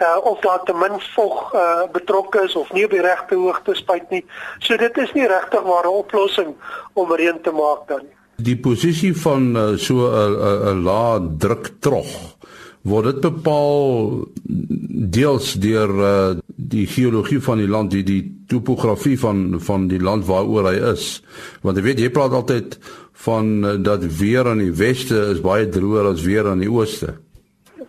uh, 0.01 0.17
of 0.25 0.39
daar 0.45 0.63
te 0.65 0.73
min 0.73 0.97
vog 1.13 1.53
uh, 1.53 1.83
betrokke 1.93 2.41
is 2.47 2.55
of 2.57 2.71
nie 2.73 2.85
op 2.87 2.95
die 2.95 3.03
regte 3.05 3.37
hoogte 3.37 3.75
spuit 3.77 4.09
nie. 4.09 4.23
So 4.59 4.77
dit 4.81 4.97
is 4.97 5.13
nie 5.13 5.27
regtig 5.29 5.63
maar 5.67 5.85
'n 5.85 5.99
oplossing 6.03 6.55
om 6.93 7.13
reën 7.13 7.41
te 7.41 7.51
maak 7.51 7.87
dan 7.87 8.05
nie. 8.07 8.17
Die 8.43 8.57
posisie 8.57 9.13
van 9.13 9.55
uh, 9.55 9.77
so 9.77 10.09
'n 10.09 10.73
'n 10.73 10.83
lae 10.83 11.21
druk 11.37 11.69
trog 11.79 12.09
word 12.83 13.11
dit 13.11 13.21
bepaal 13.23 14.27
deels 14.43 15.53
deur 15.63 15.93
uh, 16.03 16.35
die 16.55 16.85
geologie 16.87 17.39
van 17.43 17.61
die 17.63 17.69
land 17.69 17.91
die 17.95 18.03
die 18.03 18.21
topografie 18.51 19.15
van 19.19 19.59
van 19.63 19.87
die 19.87 20.01
land 20.03 20.27
waaroor 20.27 20.67
hy 20.71 20.77
is. 20.93 21.07
Want 21.63 21.79
jy 21.79 21.85
weet 21.87 22.03
jy 22.03 22.11
praat 22.13 22.35
altyd 22.35 22.79
van 23.25 23.53
uh, 23.63 23.75
dat 23.79 24.03
weer 24.19 24.51
aan 24.51 24.63
die 24.63 24.73
weste 24.75 25.29
is 25.31 25.43
baie 25.43 25.69
droër 25.69 26.11
as 26.13 26.25
weer 26.27 26.49
aan 26.51 26.63
die 26.63 26.71
ooste 26.71 27.15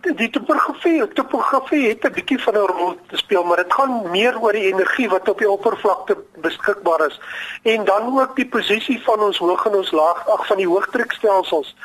die 0.01 0.29
topografie, 0.29 1.07
topografie 1.13 1.89
het 1.89 2.05
'n 2.05 2.13
bietjie 2.13 2.39
van 2.43 2.53
'n 2.53 2.67
rol 2.67 2.97
te 3.07 3.17
speel, 3.17 3.43
maar 3.43 3.57
dit 3.57 3.73
gaan 3.73 4.09
meer 4.11 4.39
oor 4.41 4.51
die 4.51 4.73
energie 4.73 5.09
wat 5.09 5.29
op 5.29 5.37
die 5.37 5.49
oppervlakte 5.49 6.17
beskikbaar 6.35 7.05
is 7.05 7.19
en 7.63 7.85
dan 7.85 8.19
ook 8.19 8.35
die 8.35 8.47
posisie 8.47 9.03
van 9.03 9.19
ons 9.19 9.37
hoog 9.37 9.65
en 9.65 9.75
ons 9.75 9.91
laag, 9.91 10.29
ag 10.29 10.47
van 10.47 10.57
die 10.57 10.67
hoëdrukstelsels. 10.67 11.75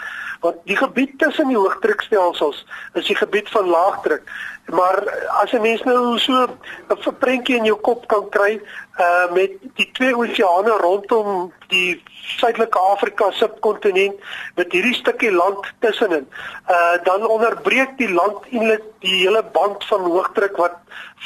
Want 0.40 0.56
die 0.64 0.76
gebied 0.76 1.18
tussen 1.18 1.48
die 1.48 1.56
hoëdrukstelsels 1.56 2.66
is 2.92 3.06
die 3.06 3.16
gebied 3.16 3.48
van 3.48 3.68
laagdruk. 3.68 4.22
Maar 4.66 5.26
as 5.42 5.52
'n 5.52 5.60
mens 5.60 5.82
nou 5.82 6.18
so 6.18 6.46
'n 6.88 7.18
prentjie 7.18 7.56
in 7.56 7.64
jou 7.64 7.80
kop 7.80 8.06
kan 8.06 8.28
kry, 8.28 8.60
uh 9.00 9.32
met 9.32 9.56
die 9.78 9.88
twee 9.96 10.16
oseane 10.16 10.76
rondom 10.82 11.52
die 11.72 12.02
suidelike 12.36 12.78
Afrika 12.78 13.30
subkontinent 13.32 14.18
met 14.58 14.72
hierdie 14.72 14.94
stukkie 14.94 15.32
land 15.32 15.70
tussenin. 15.84 16.26
Uh 16.68 16.96
dan 17.04 17.26
onderbreek 17.26 17.96
die 17.98 18.10
land 18.12 18.44
eintlik 18.50 18.84
die 19.04 19.16
hele 19.22 19.42
band 19.56 19.84
van 19.92 20.04
hoogdruk 20.04 20.56
wat 20.56 20.76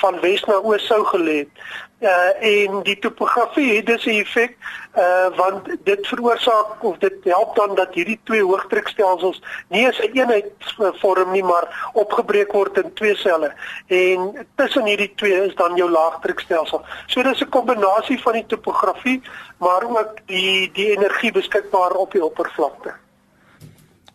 van 0.02 0.20
wes 0.20 0.44
na 0.50 0.60
oos 0.62 0.86
sou 0.86 1.02
gelê 1.10 1.42
het 1.44 1.66
uh 2.04 2.44
en 2.52 2.82
die 2.82 2.98
topografie 2.98 3.76
het 3.76 3.86
dus 3.86 4.04
'n 4.04 4.20
effek 4.20 4.56
uh 4.96 5.36
want 5.36 5.68
dit 5.84 6.06
veroorsaak 6.06 6.82
of 6.82 6.98
dit 6.98 7.14
help 7.22 7.56
dan 7.56 7.74
dat 7.74 7.94
hierdie 7.94 8.20
twee 8.24 8.42
hoëdrukstelsels 8.42 9.42
nie 9.68 9.86
as 9.88 9.98
'n 9.98 10.02
een 10.02 10.16
eenheid 10.20 10.52
vorm 11.00 11.30
nie 11.32 11.42
maar 11.42 11.90
opgebreek 11.92 12.52
word 12.52 12.76
in 12.78 12.92
twee 12.92 13.16
selle 13.16 13.52
en 13.86 14.46
tussen 14.54 14.84
hierdie 14.84 15.12
twee 15.14 15.46
is 15.46 15.54
dan 15.54 15.76
jou 15.76 15.90
laagdrukstelsel. 15.90 16.82
So 17.06 17.22
dis 17.22 17.40
'n 17.40 17.48
kombinasie 17.48 18.20
van 18.22 18.32
die 18.32 18.46
topografie 18.46 19.22
maar 19.58 19.82
ook 19.82 20.12
die 20.26 20.70
die 20.72 20.90
energie 20.96 21.32
beskikbaar 21.32 21.90
op 21.90 22.12
die 22.12 22.24
oppervlakte. 22.24 22.92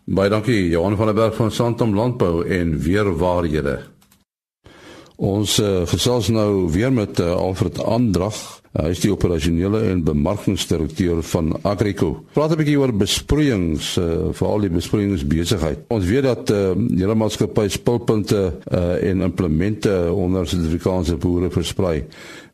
Baie 0.04 0.28
dankie 0.28 0.68
Johan 0.68 0.96
van 0.96 1.06
der 1.06 1.14
Berg 1.14 1.34
van 1.34 1.50
Santam 1.50 1.94
Landbou 1.94 2.48
en 2.48 2.78
weer 2.78 3.16
waarhede. 3.16 3.99
Ons 5.20 5.58
uh, 5.60 5.82
gesels 5.84 6.30
nou 6.32 6.70
weer 6.72 6.88
met 6.92 7.18
uh, 7.20 7.34
Alfred 7.36 7.76
Andrag. 7.84 8.38
Uh, 8.72 8.86
hy 8.86 8.92
is 8.94 9.02
die 9.02 9.10
operasionele 9.12 9.82
en 9.90 10.00
bemarkingsdirekteur 10.06 11.20
van 11.28 11.50
Agrico. 11.68 12.22
Praat 12.32 12.54
'n 12.54 12.60
bietjie 12.62 12.78
oor 12.80 12.94
besproeiings, 12.96 13.98
uh, 14.00 14.30
veral 14.32 14.64
die 14.64 14.72
besproeiingsbesigheid. 14.72 15.84
Ons 15.92 16.08
weet 16.08 16.24
dat 16.24 16.54
uh, 16.56 16.72
hele 16.72 17.18
maatskappy 17.20 17.68
spulpunte 17.68 18.40
uh, 18.72 18.96
en 19.10 19.20
implemente 19.28 19.92
onder 20.08 20.48
Suid-Afrikaanse 20.48 21.20
boere 21.20 21.52
versprei. 21.52 22.06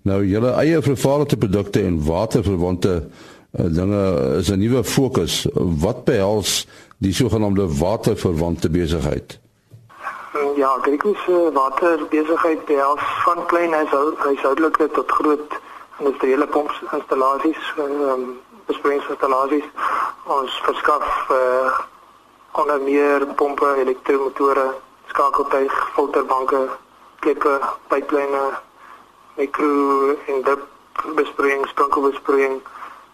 Nou 0.03 0.25
julle 0.27 0.59
eie 0.59 0.83
vervaardigde 0.83 1.39
produkte 1.47 1.87
en 1.87 2.03
waterverwante 2.03 2.99
uh, 2.99 3.71
dinge 3.71 4.03
is 4.43 4.51
'n 4.51 4.59
nuwe 4.59 4.83
fokus. 4.83 5.47
Wat 5.55 6.05
behels 6.05 6.67
die 6.99 7.15
sogenaamde 7.15 7.71
waterverwante 7.79 8.71
besigheid? 8.71 9.39
Ja, 10.37 10.69
agrikulture 10.69 11.53
waterbesigheid 11.53 12.65
behels 12.65 13.01
van 13.25 13.47
klein 13.47 13.75
huishoudelike 14.17 14.91
tot 14.91 15.11
groot 15.11 15.55
industriële 15.99 16.47
pompinstallasies, 16.47 17.73
ehm 17.77 18.03
um, 18.03 18.41
besproeiingsinstallasies. 18.67 19.65
Ons 20.25 20.61
verskaf 20.65 21.31
uh, 21.31 21.79
onder 22.53 22.81
meer 22.81 23.27
pompe, 23.27 23.75
elektromotore, 23.77 24.75
skakeltuig, 25.07 25.89
filterbanke, 25.95 26.69
klippe, 27.19 27.61
pyplyne, 27.89 28.45
mikro 29.37 30.17
en 30.27 30.43
dip 30.43 30.67
besproeiing, 31.15 31.67
sprinkelbesproeiing, 31.67 32.61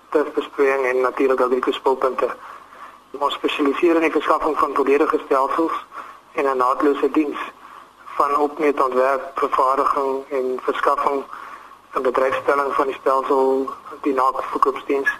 tufbesproeiing 0.09 0.87
en 0.87 1.01
natuurlik 1.01 1.41
agrikulture 1.41 1.79
spulpunte. 1.79 2.35
Ons 3.19 3.35
spesialiseer 3.35 3.95
in 3.95 4.09
die 4.09 4.17
verskaffing 4.19 4.59
van 4.59 4.75
volledige 4.75 5.21
stelsels 5.25 5.85
en 6.35 6.45
'n 6.45 6.57
naatlose 6.57 7.11
diens 7.13 7.39
van 8.17 8.37
opmeet 8.37 8.83
ontwerp, 8.83 9.31
vervaardiging 9.35 10.13
en 10.31 10.47
verskaffing 10.63 11.23
en 11.95 12.03
bedryfstelling 12.03 12.73
van 12.75 12.87
die 12.87 12.97
stelsel 13.01 13.71
die 14.03 14.15
nakoopdiens. 14.15 15.11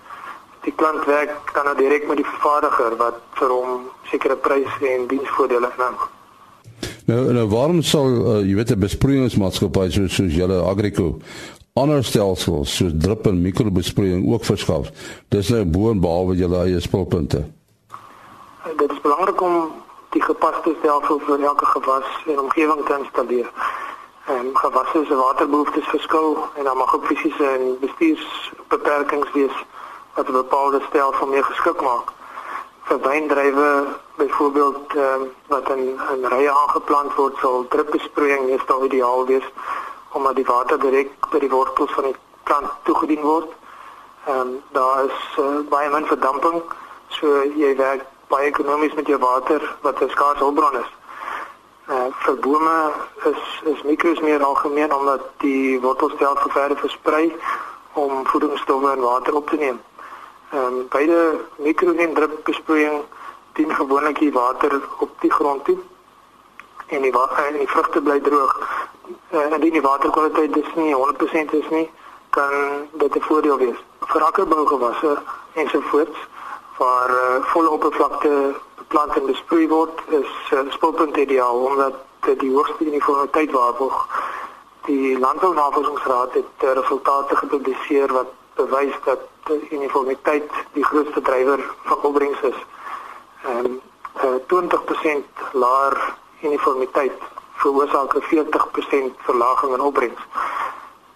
Die 0.61 0.73
klant 0.77 1.05
werk 1.05 1.53
dan 1.53 1.65
nou 1.65 1.77
direk 1.77 2.07
met 2.07 2.17
die 2.17 2.27
vervaardiger 2.27 2.97
wat 2.97 3.15
vir 3.39 3.49
hom 3.49 3.89
sekere 4.11 4.37
pryse 4.37 4.89
en 4.89 5.07
diensvoordele 5.07 5.71
inhou. 5.77 5.95
Nou, 7.07 7.33
nou 7.33 7.49
waarom 7.49 7.83
sal 7.83 8.07
uh, 8.07 8.37
jy 8.47 8.55
weet 8.55 8.71
'n 8.71 8.79
besproeiingsmaatskappy 8.79 9.91
soos 9.91 10.15
soos 10.15 10.35
julle 10.35 10.63
Agrico 10.63 11.19
ander 11.73 12.05
stelsels 12.05 12.77
soos 12.77 12.93
drip 12.95 13.27
en 13.27 13.43
mikrobesproeiing 13.43 14.27
ook 14.33 14.45
verskaf? 14.45 14.91
Dis 15.29 15.49
nou 15.49 15.65
bo 15.65 15.91
en 15.91 16.01
behalwe 16.01 16.37
julle 16.37 16.65
eie 16.65 16.81
spulpunte. 16.81 17.45
Dit 18.77 18.91
is 18.91 19.01
belangrik 19.01 19.41
om 19.41 19.82
die 20.13 20.23
gepaste 20.23 20.75
stelsel 20.79 21.21
vir 21.27 21.43
elke 21.43 21.67
gewas 21.67 22.09
en 22.27 22.41
omgewing 22.41 22.85
te 22.87 22.97
installeer. 22.99 23.51
En 24.25 24.51
gewasse 24.55 25.05
se 25.09 25.15
waterbehoeftes 25.15 25.89
verskil 25.89 26.37
en 26.55 26.65
dan 26.65 26.77
mag 26.77 26.95
ook 26.95 27.07
fisiese 27.07 27.47
en 27.47 27.79
bestuursbeperkings 27.81 29.33
wees 29.33 29.57
wat 30.15 30.29
'n 30.29 30.33
bepaalde 30.33 30.81
stelsel 30.89 31.27
meer 31.27 31.45
geskik 31.45 31.81
maak. 31.81 32.13
Vir 32.83 33.01
wyndrywe 33.01 33.87
byvoorbeeld 34.17 34.95
um, 34.95 35.33
wat 35.47 35.71
in 35.71 36.01
'n 36.21 36.27
rye 36.27 36.51
aangeplant 36.51 37.15
word, 37.15 37.37
sal 37.41 37.67
drupbesproeiing 37.69 38.47
meestal 38.47 38.85
ideaal 38.85 39.27
wees 39.27 39.49
omdat 40.13 40.37
die 40.37 40.45
water 40.47 40.79
direk 40.79 41.11
by 41.31 41.39
die 41.39 41.51
wortels 41.51 41.93
van 41.93 42.05
die 42.05 42.17
plant 42.43 42.71
toegedien 42.83 43.21
word. 43.21 43.49
Ehm 44.27 44.39
um, 44.39 44.63
daar 44.71 45.05
is 45.05 45.39
uh, 45.39 45.45
baie 45.69 45.91
min 45.91 46.07
verdamping, 46.07 46.63
so 47.09 47.43
jy 47.57 47.77
werk 47.77 48.05
baie 48.33 48.49
ekonomies 48.49 48.95
met 48.97 49.07
jou 49.07 49.19
water 49.21 49.61
wat 49.85 50.01
'n 50.01 50.11
skaars 50.11 50.39
hulpbron 50.39 50.77
is. 50.83 50.91
Uh 51.89 52.09
vir 52.25 52.37
bome 52.45 52.93
is 53.31 53.43
is 53.73 53.83
mikros 53.83 54.21
meer 54.21 54.45
algemeen 54.45 54.95
omdat 54.95 55.23
die 55.45 55.81
wortelstelsel 55.81 56.51
verder 56.51 56.79
versprei 56.79 57.37
om 57.93 58.27
voedingsstowwe 58.27 58.91
en 58.93 59.01
water 59.01 59.35
op 59.35 59.49
te 59.49 59.57
neem. 59.57 59.81
Ehm 60.53 60.65
um, 60.65 60.87
beide 60.89 61.41
mikro 61.57 61.93
en 61.93 62.15
drip 62.15 62.45
besproeiing 62.45 63.03
dien 63.53 63.75
gewoonlik 63.75 64.19
die 64.19 64.33
water 64.33 64.81
op 64.99 65.11
die 65.21 65.33
grond 65.33 65.65
toe 65.65 65.79
en 66.87 67.03
die 67.03 67.13
water 67.13 67.47
en 67.47 67.59
die 67.59 67.69
vrugte 67.69 68.03
bly 68.03 68.21
droog. 68.21 68.57
Uh, 69.31 69.53
en 69.53 69.61
die 69.61 69.81
waterkwaliteit 69.81 70.53
dis 70.55 70.75
nie 70.75 70.95
100% 70.95 71.55
is 71.61 71.69
nie, 71.71 71.91
kan 72.31 72.53
dit 72.93 73.17
'n 73.17 73.21
voordeel 73.29 73.59
wees. 73.59 73.81
Vir 74.01 74.23
akkerbougewasse 74.23 75.19
ensovoorts 75.53 76.19
waar 76.83 77.11
uh, 77.11 77.45
volle 77.55 77.71
oppervlakte 77.71 78.55
beplant 78.77 79.17
en 79.17 79.27
besproei 79.27 79.67
word 79.69 80.01
is 80.21 80.31
uh, 80.53 80.63
spulpunt 80.75 81.17
ideaal 81.17 81.59
omdat 81.71 81.95
uh, 81.95 82.39
die 82.39 82.51
hoogste 82.55 82.85
uniformiteit 82.85 83.51
waarborg. 83.55 83.99
Die 84.89 85.19
Landbounavorsingsraad 85.19 86.35
het 86.41 86.65
uh, 86.65 86.73
resultate 86.81 87.37
gepubliseer 87.37 88.13
wat 88.13 88.33
bewys 88.55 88.97
dat 89.05 89.23
uh, 89.51 89.59
uniformiteit 89.71 90.51
die 90.73 90.85
grootste 90.85 91.23
drywer 91.23 91.63
van 91.85 92.03
opbrengs 92.11 92.41
is. 92.41 92.59
En 93.43 93.81
uh, 94.25 94.35
20% 94.55 95.47
laer 95.53 95.97
uniformiteit 96.43 97.31
veroorsaak 97.63 98.15
'n 98.15 98.27
40% 98.35 99.23
verlaging 99.29 99.75
in 99.75 99.81
opbrengs. 99.81 100.21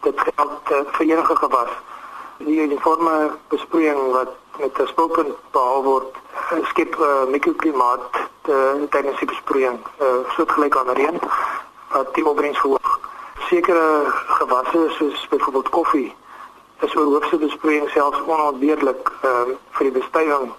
Dit 0.01 0.21
geld 0.21 0.71
uh, 0.71 0.81
vir 0.87 1.07
enige 1.07 1.37
gewas. 1.37 1.71
Die 2.39 2.61
uniforme 2.61 3.33
besproeiing 3.49 4.13
wat 4.13 4.35
met 4.59 4.79
'n 4.79 4.87
spulpunt 4.87 5.35
behaal 5.51 5.83
word 5.83 6.17
skep 6.63 6.97
'n 6.99 7.03
uh, 7.03 7.25
mikroklimaat 7.31 8.05
te 8.43 8.87
tydens 8.91 9.19
die 9.19 9.29
besproeiing 9.29 9.79
uh, 10.01 10.07
soortgelyk 10.35 10.77
aan 10.77 10.91
reën 10.99 11.19
wat 11.93 12.15
die 12.15 12.27
opbrengs 12.27 12.59
verhoog. 12.59 13.01
Sekere 13.49 14.05
gewasse 14.39 14.85
soos 14.99 15.29
byvoorbeeld 15.29 15.69
koffie 15.69 16.15
is 16.81 16.97
oor 16.97 17.05
hoofse 17.05 17.37
besproeiing 17.37 17.89
selfs 17.89 18.21
onontbeerlik 18.27 19.13
uh, 19.23 19.49
vir 19.71 19.89
die 19.89 19.97
bestuiving 20.01 20.53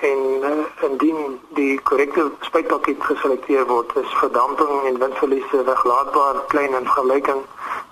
en 0.00 0.20
uh, 0.50 0.88
indien 0.88 1.40
die 1.58 1.80
korrekte 1.82 2.30
spuitpakket 2.40 3.02
geselekteer 3.02 3.66
word 3.66 3.96
is 3.96 4.16
verdamping 4.22 4.86
en 4.86 4.98
windverliese 4.98 5.64
weglaatbaar 5.64 6.42
klein 6.54 6.74
in 6.74 6.86
vergelyking 6.86 7.42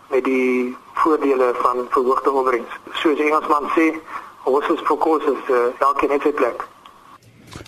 met 0.09 0.25
die 0.25 0.77
voordele 1.05 1.53
van 1.63 1.87
verhoogde 1.97 2.31
opbrengs. 2.33 2.79
Soos 3.01 3.21
Engelsman 3.21 3.69
sê, 3.77 3.91
horses 4.45 4.81
for 4.89 4.99
courses 4.99 5.51
uh, 5.51 5.67
elke 5.79 6.09
net 6.09 6.25
sy 6.25 6.33
plek. 6.37 6.65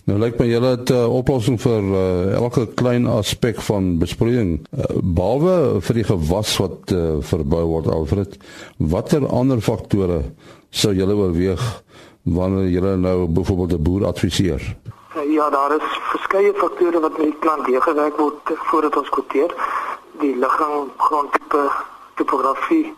Nou 0.06 0.18
lyk 0.18 0.38
my 0.38 0.46
julle 0.46 0.72
het 0.74 0.90
'n 0.90 0.94
uh, 0.94 1.14
oplossing 1.18 1.58
vir 1.60 1.82
uh, 1.82 2.34
elke 2.34 2.66
klein 2.74 3.06
aspek 3.06 3.60
van 3.68 3.98
besproeiing. 3.98 4.50
Uh, 4.70 4.84
behalwe 5.02 5.80
vir 5.80 5.94
die 5.94 6.06
gewas 6.10 6.56
wat 6.62 6.92
uh, 6.92 7.18
verbou 7.20 7.64
word 7.74 7.88
Alfred, 7.90 8.36
watter 8.78 9.26
ander 9.26 9.60
faktore 9.60 10.20
sou 10.70 10.92
julle 10.94 11.14
oorweeg 11.14 11.62
wanneer 12.22 12.68
julle 12.68 12.96
nou 12.96 13.26
byvoorbeeld 13.26 13.72
'n 13.78 13.82
boer 13.82 14.06
adviseer? 14.06 14.62
Ja, 15.28 15.50
daar 15.50 15.76
is 15.76 15.88
verskeie 16.12 16.52
faktore 16.54 17.00
wat 17.00 17.18
met 17.18 17.26
die 17.26 17.40
plant 17.40 17.66
deurgewerk 17.66 18.16
word 18.16 18.40
voordat 18.70 18.96
ons 18.96 19.08
kwoteer. 19.08 19.54
Die 20.20 20.36
ligging, 20.36 20.90
grondtipe, 20.96 21.70
topografie, 22.14 22.94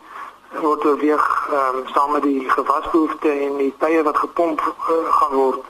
word 0.56 0.84
oorweeg 0.84 1.48
um, 1.52 1.86
saam 1.86 2.12
met 2.12 2.22
die 2.22 2.50
gewasbehoefte 2.50 3.30
en 3.30 3.56
die 3.56 3.74
tye 3.78 4.02
wat 4.02 4.16
gepomp 4.16 4.60
uh, 4.60 4.96
gaan 5.20 5.34
word 5.36 5.64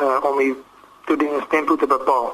uh, 0.00 0.18
om 0.22 0.38
die 0.38 0.54
toedieningstempo 1.04 1.76
te 1.76 1.86
bepaal. 1.86 2.30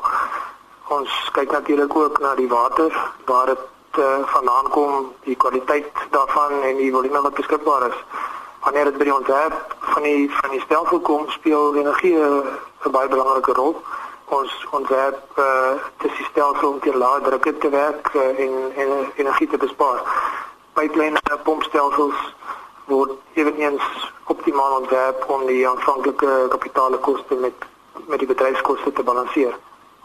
Ons 0.89 1.13
kyk 1.33 1.51
natuurlik 1.53 1.97
ook 1.97 2.21
na 2.21 2.35
die 2.35 2.49
water 2.49 2.93
waar 3.25 3.47
dit 3.47 3.99
uh, 3.99 4.19
vandaan 4.35 4.69
kom, 4.69 5.13
die 5.25 5.37
kwaliteit 5.37 5.93
daarvan 6.11 6.63
en 6.63 6.77
die 6.77 6.93
volume 6.93 7.21
wat 7.21 7.35
beskikbaar 7.35 7.89
is. 7.89 8.03
Wanneer 8.65 8.91
dit 8.91 8.99
by 8.99 9.09
die 9.09 9.15
ontwerp 9.15 9.77
van 9.95 10.03
die 10.03 10.29
van 10.41 10.51
die 10.51 10.65
stelsel 10.67 11.01
kom, 11.01 11.29
speel 11.31 11.77
energie 11.77 12.17
'n 12.19 12.93
baie 12.93 13.09
belangrike 13.09 13.53
rol. 13.53 13.77
Ons 14.29 14.53
ontwerp 14.71 15.39
uh, 15.39 15.73
die 16.05 16.27
stelsel 16.31 16.69
om 16.69 16.81
te 16.81 16.97
lae 16.97 17.21
drukke 17.21 17.59
te 17.59 17.69
werk 17.69 18.13
uh, 18.15 18.29
en 18.45 18.73
en 18.77 19.13
energie 19.17 19.49
te 19.49 19.57
bespaar 19.57 20.05
pipeline 20.79 21.19
pompstelsels 21.43 22.19
word 22.87 23.11
eweneens 23.35 23.83
optimaal 24.31 24.77
ontwerp 24.81 25.25
om 25.27 25.47
die 25.51 25.65
aanvanklike 25.69 26.35
kapitaalkoste 26.55 27.35
met 27.35 27.67
met 28.07 28.23
die 28.23 28.29
bedryfskoste 28.29 28.93
te 28.95 29.03
balanseer. 29.03 29.57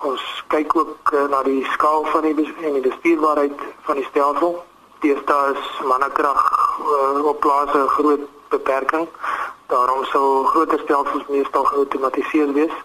Ons 0.10 0.24
kyk 0.52 0.74
ook 0.76 1.12
uh, 1.14 1.28
na 1.30 1.44
die 1.46 1.62
skaal 1.76 2.08
van 2.12 2.26
die 2.26 2.48
en 2.66 2.74
die 2.80 2.88
bestuurbaarheid 2.88 3.62
van 3.86 4.00
die 4.02 4.08
stelsel. 4.10 4.58
Deesdae 5.06 5.54
is 5.54 5.70
mannekrag 5.92 6.42
uh, 6.82 7.22
op 7.32 7.40
plase 7.46 7.78
'n 7.78 7.94
groot 7.98 8.26
beperking. 8.50 9.08
Daarom 9.68 10.04
sou 10.06 10.26
groter 10.46 10.80
stelsels 10.80 11.30
meestal 11.30 11.64
geautomatiseer 11.64 12.54
wees 12.54 12.76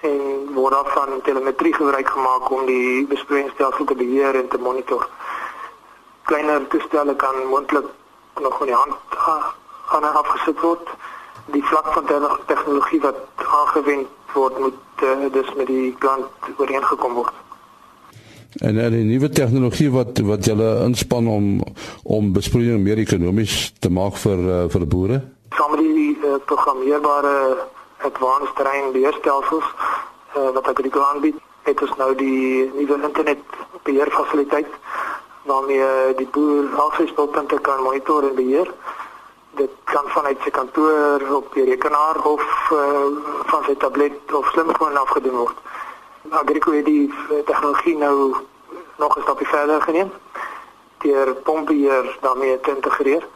en 0.00 0.54
word 0.54 0.72
daar 0.72 0.90
van 0.94 1.20
telemetrie 1.22 1.74
gebruik 1.74 2.08
gemaak 2.08 2.50
om 2.50 2.66
die 2.66 3.06
besproeiingsstelsel 3.06 3.84
te 3.84 3.94
beheer 3.94 4.34
en 4.34 4.48
te 4.48 4.58
monitor 4.58 5.08
kleiner 6.26 6.66
toestelle 6.72 7.14
kan 7.16 7.36
moontlik 7.50 7.86
nog 8.40 8.60
in 8.60 8.66
die 8.66 8.74
hand 8.74 8.94
aan 9.94 10.12
afgesit 10.12 10.60
word. 10.60 10.88
Die 11.54 11.64
vlak 11.64 11.92
van 11.94 12.04
tegnologie 12.46 13.00
wat 13.00 13.18
aangewend 13.60 14.08
word 14.34 14.58
moet 14.58 15.02
uh, 15.02 15.32
dus 15.32 15.52
met 15.56 15.66
die 15.66 15.94
klant 15.98 16.48
ooreengekom 16.56 17.14
word. 17.14 17.34
En 18.64 18.78
en 18.78 18.92
die 18.92 19.04
nuwe 19.04 19.28
tegnologie 19.28 19.90
wat 19.92 20.18
wat 20.18 20.44
julle 20.44 20.68
inspann 20.84 21.28
om 21.28 21.46
om 22.02 22.32
besproeiing 22.32 22.82
meer 22.82 22.98
ekonomies 23.04 23.72
te 23.78 23.90
maak 23.92 24.16
vir 24.24 24.44
uh, 24.44 24.60
vir 24.72 24.86
boere? 24.94 25.20
Saam 25.56 25.74
met 25.76 25.82
die 25.84 26.12
uh, 26.24 26.38
programmeerbare 26.50 27.34
advanced 28.08 28.56
terrain 28.56 28.92
beheerstelsels 28.96 29.68
uh, 30.36 30.50
wat 30.56 30.72
ek 30.72 30.82
die 30.88 30.94
aanbied, 31.10 31.38
het 31.68 31.82
ons 31.84 31.94
nou 32.00 32.10
die 32.18 32.70
nuwe 32.74 32.98
internet 33.10 33.58
beheerfasiliteit 33.84 34.72
waarmee 35.46 36.14
die 36.16 36.26
boer 36.26 36.74
al 36.76 36.90
sy 36.96 37.06
spulpunte 37.06 37.58
kan 37.60 37.82
monitor 37.82 38.22
en 38.28 38.34
beheer. 38.34 38.70
Dit 39.56 39.70
kan 39.84 40.08
vanuit 40.14 40.38
sy 40.44 40.50
kantoor 40.50 41.22
op 41.38 41.54
die 41.54 41.64
rekenaar 41.64 42.18
of 42.24 42.44
uh, 42.72 43.06
van 43.52 43.64
sy 43.64 43.76
tablet 43.80 44.32
of 44.32 44.50
slimfoon 44.52 44.96
afgedoen 44.96 45.38
word. 45.44 45.58
Agrico 46.30 46.74
het 46.74 46.84
die 46.84 47.12
tegnologie 47.46 47.96
nou 47.96 48.34
nog 48.98 49.16
'n 49.16 49.22
stapie 49.22 49.46
verder 49.46 49.82
geneem 49.82 50.12
deur 50.98 51.34
pompbeheer 51.34 52.18
daarmee 52.20 52.60
te 52.60 52.70
integreer. 52.74 53.26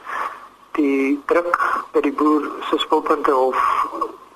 Die 0.72 1.22
druk 1.26 1.58
by 1.92 2.00
die 2.00 2.12
boer 2.12 2.50
se 2.68 2.78
spulpunte 2.78 3.36
of 3.36 3.56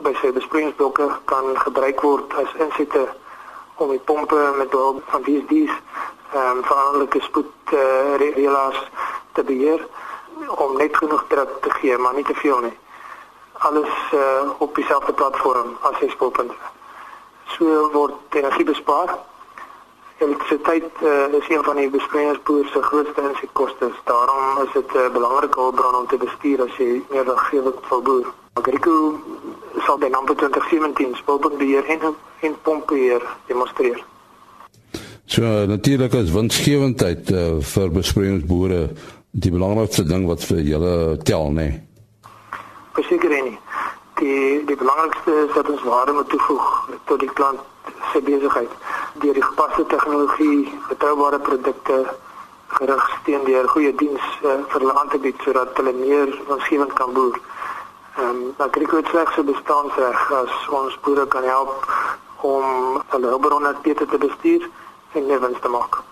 by 0.04 0.12
sy 0.20 0.32
besproeiingsblokke 0.32 1.08
kan 1.24 1.56
gebruik 1.56 2.00
word 2.00 2.34
as 2.40 2.54
insette 2.58 3.08
om 3.74 3.90
die 3.90 4.02
pompe 4.04 4.38
met 4.58 4.70
behulp 4.70 5.02
van 5.06 5.24
VSD's 5.24 5.72
ehm 6.34 6.56
um, 6.56 6.64
veranderlike 6.64 7.20
spoed 7.20 7.52
uh, 7.72 8.16
reëlaars 8.16 8.90
te 9.32 9.42
beheer 9.44 9.86
om 10.56 10.76
net 10.76 10.96
genoeg 10.96 11.24
druk 11.28 11.50
te 11.60 11.70
gee, 11.70 11.98
maar 11.98 12.14
nie 12.14 12.24
te 12.24 12.34
veel 12.34 12.58
nie. 12.58 12.78
Alles 13.52 13.92
uh, 14.14 14.50
op 14.58 14.74
dieselfde 14.74 15.12
platform 15.12 15.76
as 15.80 15.98
die 15.98 16.10
spoelpunte. 16.10 16.54
So 17.44 17.90
word 17.92 18.14
energie 18.30 18.64
bespaar. 18.64 19.14
Elektrisiteit 20.18 20.90
uh, 21.02 21.32
is 21.38 21.48
een 21.48 21.64
van 21.64 21.76
die 21.76 21.90
besproeiingsboere 21.90 22.68
se 22.68 22.82
grootste 22.82 23.22
insetkoste. 23.28 23.90
Daarom 24.04 24.62
is 24.64 24.72
dit 24.72 24.94
'n 24.94 24.98
uh, 24.98 25.12
belangrike 25.12 25.60
hulpbron 25.60 25.94
om 25.94 26.06
te 26.06 26.16
bestuur 26.16 26.62
as 26.62 26.76
jy 26.76 27.02
meer 27.10 27.24
winsgewend 27.24 27.88
wil 27.88 28.02
boer. 28.02 28.26
Agrico 28.52 29.20
sal 29.86 29.98
by 29.98 30.08
nummer 30.08 30.36
2017 30.36 31.14
spoelpuntbeheer 31.16 31.84
en 31.84 32.16
en 32.40 32.60
pompbeheer 32.62 33.22
demonstreer. 33.46 34.04
So 35.26 35.42
natuurlik 35.66 36.12
is 36.12 36.30
winsgewendheid 36.30 37.30
uh, 37.30 37.56
vir 37.60 37.90
besproeiingsboere 37.90 38.80
die 39.30 39.50
belangrikste 39.50 40.04
ding 40.04 40.26
wat 40.28 40.44
vir 40.44 40.60
julle 40.62 40.94
tel, 41.24 41.48
nê. 41.50 41.68
Nee. 41.70 42.28
Verseker 42.94 43.32
nie. 43.32 43.56
Die 44.20 44.60
die 44.68 44.76
belangrikste 44.76 45.32
is 45.46 45.54
dat 45.54 45.70
ons 45.72 45.82
waarde 45.82 46.12
moet 46.12 46.28
toevoeg 46.28 46.68
tot 47.08 47.24
die 47.24 47.32
klant 47.40 47.60
se 48.12 48.20
besigheid 48.20 48.70
deur 49.22 49.34
die 49.34 49.42
gepaste 49.42 49.86
tegnologie, 49.86 50.68
betroubare 50.88 51.38
produkte 51.38 51.98
gerig 52.76 53.10
steun 53.22 53.44
deur 53.48 53.68
goeie 53.72 53.94
diens 53.94 54.22
uh, 54.44 54.60
vir 54.68 54.80
hulle 54.80 54.94
aan 55.00 55.08
te 55.08 55.18
bied 55.24 55.42
sodat 55.46 55.76
hulle 55.80 55.96
meer 56.04 56.30
winsgewend 56.50 56.92
kan 57.00 57.16
boer. 57.16 57.40
Ehm 58.20 58.28
um, 58.28 58.46
dat 58.60 58.70
kry 58.76 58.86
ek 58.86 59.10
slegs 59.10 59.34
se 59.34 59.42
bestaansreg 59.42 60.30
as 60.44 60.54
ons 60.68 61.00
boere 61.02 61.26
kan 61.26 61.48
help 61.48 61.92
om 62.44 63.02
hulle 63.08 63.30
hulpbronne 63.32 63.72
beter 63.82 64.06
te 64.06 64.18
bestuur 64.28 64.68
en 65.14 65.26
lewens 65.26 65.60
te 65.60 65.68
maak. 65.68 66.02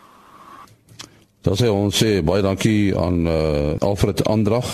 Dan 1.42 1.58
sê 1.58 1.68
ons 1.68 1.96
sê 2.02 2.22
baie 2.22 2.42
dankie 2.42 2.94
aan 2.94 3.26
uh, 3.26 3.74
Alfred 3.82 4.22
Andrag 4.30 4.68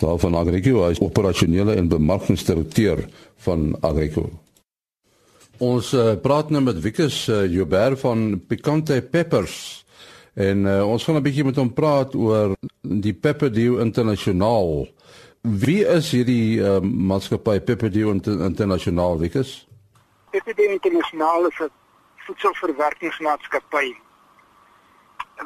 daar 0.00 0.18
van 0.18 0.34
Agrico, 0.34 0.84
hy 0.84 0.94
is 0.94 1.02
operasionele 1.04 1.74
en 1.76 1.88
bemarkingsdirekteur 1.88 3.04
van 3.44 3.74
Agrico. 3.84 4.30
Ons 5.60 5.92
uh, 5.92 6.14
praat 6.22 6.48
nou 6.50 6.62
met 6.64 6.78
Wikus 6.80 7.26
uh, 7.28 7.44
Joubert 7.52 8.00
van 8.00 8.40
Picante 8.48 8.96
Peppers 9.02 9.84
en 10.40 10.64
uh, 10.64 10.80
ons 10.88 11.04
gaan 11.04 11.18
'n 11.20 11.22
bietjie 11.26 11.44
met 11.44 11.58
hom 11.60 11.72
praat 11.72 12.14
oor 12.14 12.54
die 12.80 13.12
Pepperdew 13.12 13.80
Internasionaal. 13.80 14.88
Wie 15.42 15.84
is 15.84 16.10
hierdie 16.16 16.60
uh, 16.60 16.80
maatskappy 16.80 17.60
Pepperdew 17.60 18.08
Internasionaal, 18.48 19.18
Wikus? 19.18 19.68
Pepperdew 20.30 20.72
Internasionaal 20.72 21.46
is 21.46 21.60
'n 21.60 21.79
voedselverwerkingsmaatskappy 22.26 23.96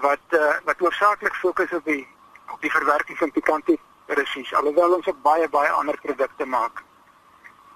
wat 0.01 0.27
uh, 0.31 0.55
wat 0.65 0.79
hoofsaaklik 0.79 1.35
fokus 1.35 1.73
op 1.73 1.85
die 1.85 2.07
op 2.53 2.61
die 2.61 2.71
verwerking 2.71 3.19
van 3.19 3.31
pikante 3.31 3.79
russies 4.07 4.55
alhoewel 4.55 4.95
ons 4.95 5.07
ook 5.07 5.23
baie 5.23 5.49
baie 5.49 5.71
ander 5.71 5.99
produkte 6.01 6.47
maak. 6.47 6.83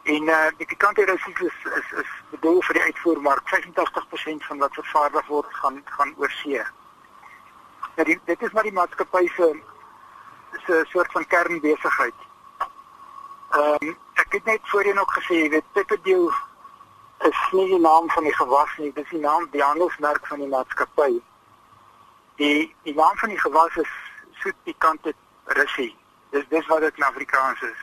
En 0.02 0.22
uh, 0.22 0.46
die 0.56 0.66
pikante 0.66 1.04
russies 1.04 1.40
is 1.40 1.58
is 1.78 1.92
is 2.02 2.10
bedoel 2.30 2.62
vir 2.62 2.74
die 2.74 2.82
uitvoermark. 2.82 3.54
85% 3.54 4.46
van 4.50 4.58
wat 4.58 4.74
vervaardig 4.74 5.26
word 5.26 5.54
gaan 5.62 5.82
gaan 5.84 6.14
oorsee. 6.16 6.62
Ja, 7.96 8.04
die, 8.04 8.20
dit 8.24 8.42
is 8.42 8.52
maar 8.52 8.62
die 8.62 8.72
maatskappy 8.72 9.26
se 9.36 9.48
se 10.66 10.84
soort 10.88 11.12
van 11.12 11.26
kernbesigheid. 11.26 12.26
Ehm 13.50 13.88
um, 13.88 13.96
ek 14.14 14.32
het 14.32 14.44
net 14.44 14.60
voorheen 14.62 15.00
ook 15.00 15.12
gesê, 15.12 15.34
jy 15.42 15.50
weet, 15.50 15.72
Pepperdew 15.72 16.30
is 17.26 17.38
nie 17.52 17.66
die 17.66 17.80
naam 17.80 18.10
van 18.10 18.22
die 18.22 18.34
gewas 18.34 18.76
nie, 18.78 18.92
dis 18.92 19.08
die 19.10 19.20
naam 19.20 19.48
die 19.50 19.62
handelsmerk 19.62 20.26
van 20.26 20.38
die 20.38 20.48
maatskappy. 20.48 21.10
Die 22.36 22.74
die 22.82 22.94
naam 22.94 23.16
van 23.16 23.28
die 23.28 23.40
gewas 23.40 23.76
is 23.76 23.90
soet 24.42 24.54
pikante 24.62 25.14
russie. 25.44 25.96
Dis 26.30 26.44
dis 26.48 26.66
wat 26.66 26.80
dit 26.80 26.96
in 26.96 27.08
Afrikaans 27.10 27.62
is. 27.62 27.80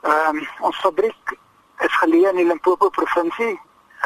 Ehm 0.00 0.36
um, 0.36 0.48
ons 0.60 0.80
fabriek 0.80 1.36
is 1.84 1.98
geleë 2.00 2.32
in 2.32 2.40
die 2.40 2.46
Limpopo 2.48 2.88
provinsie, 2.90 3.54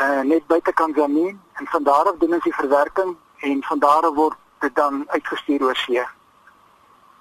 uh, 0.02 0.20
net 0.26 0.46
buite 0.46 0.72
Kanzani 0.72 1.28
en 1.60 1.66
van 1.66 1.82
daar 1.82 2.10
af 2.10 2.16
doen 2.18 2.34
ons 2.34 2.44
die 2.44 2.54
verwerking 2.54 3.16
en 3.40 3.62
van 3.62 3.78
daar 3.78 4.08
af 4.08 4.14
word 4.14 4.38
dit 4.60 4.74
dan 4.74 5.04
uitgestuur 5.06 5.62
oor 5.62 5.76
see. 5.76 6.04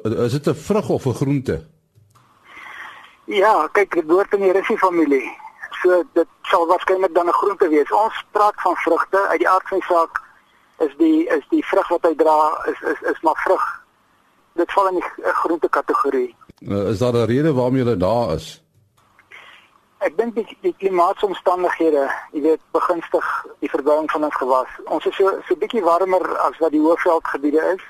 Is 0.04 0.32
dit 0.32 0.48
'n 0.48 0.56
vrug 0.56 0.90
of 0.90 1.06
'n 1.06 1.14
groente? 1.14 1.68
Ja, 3.26 3.68
kyk, 3.72 3.92
dit 3.94 4.08
behoort 4.08 4.34
in 4.34 4.42
die 4.42 4.52
russie 4.52 4.78
familie. 4.78 5.38
So 5.82 6.04
dit 6.14 6.28
sal 6.42 6.68
waarskynlik 6.68 7.14
dan 7.14 7.28
'n 7.28 7.40
groente 7.42 7.68
wees. 7.68 7.92
Ons 7.92 8.26
praat 8.32 8.62
van 8.62 8.76
vrugte 8.76 9.28
uit 9.28 9.40
die 9.40 9.50
aard 9.50 9.68
van 9.68 9.78
die 9.78 9.88
saak 9.88 10.22
is 10.78 10.94
die 10.98 11.28
is 11.28 11.46
die 11.50 11.66
vrug 11.66 11.88
wat 11.88 12.04
hy 12.08 12.16
dra 12.16 12.40
is 12.72 12.82
is 12.82 13.02
is 13.02 13.22
maar 13.22 13.40
vrug. 13.46 13.66
Dit 14.54 14.72
val 14.72 14.88
in 14.88 15.00
die 15.00 15.34
groente 15.42 15.70
kategorie. 15.70 16.36
Uh, 16.60 16.90
is 16.90 17.00
daar 17.00 17.14
'n 17.14 17.26
rede 17.26 17.54
waarom 17.54 17.76
jy 17.76 17.98
daar 17.98 18.34
is? 18.34 18.64
Ek 20.00 20.18
dink 20.18 20.36
die, 20.36 20.58
die 20.62 20.76
klimaatsomstandighede, 20.78 22.10
jy 22.32 22.42
weet, 22.42 22.62
begunstig 22.72 23.46
die 23.60 23.70
verbouing 23.70 24.12
van 24.12 24.24
ons 24.24 24.36
gewas. 24.36 24.68
Ons 24.86 25.06
is 25.06 25.16
so 25.16 25.40
so 25.48 25.56
bietjie 25.56 25.84
warmer 25.84 26.38
as 26.38 26.58
wat 26.58 26.72
die 26.72 26.80
hoëveldgebiede 26.80 27.64
is. 27.76 27.84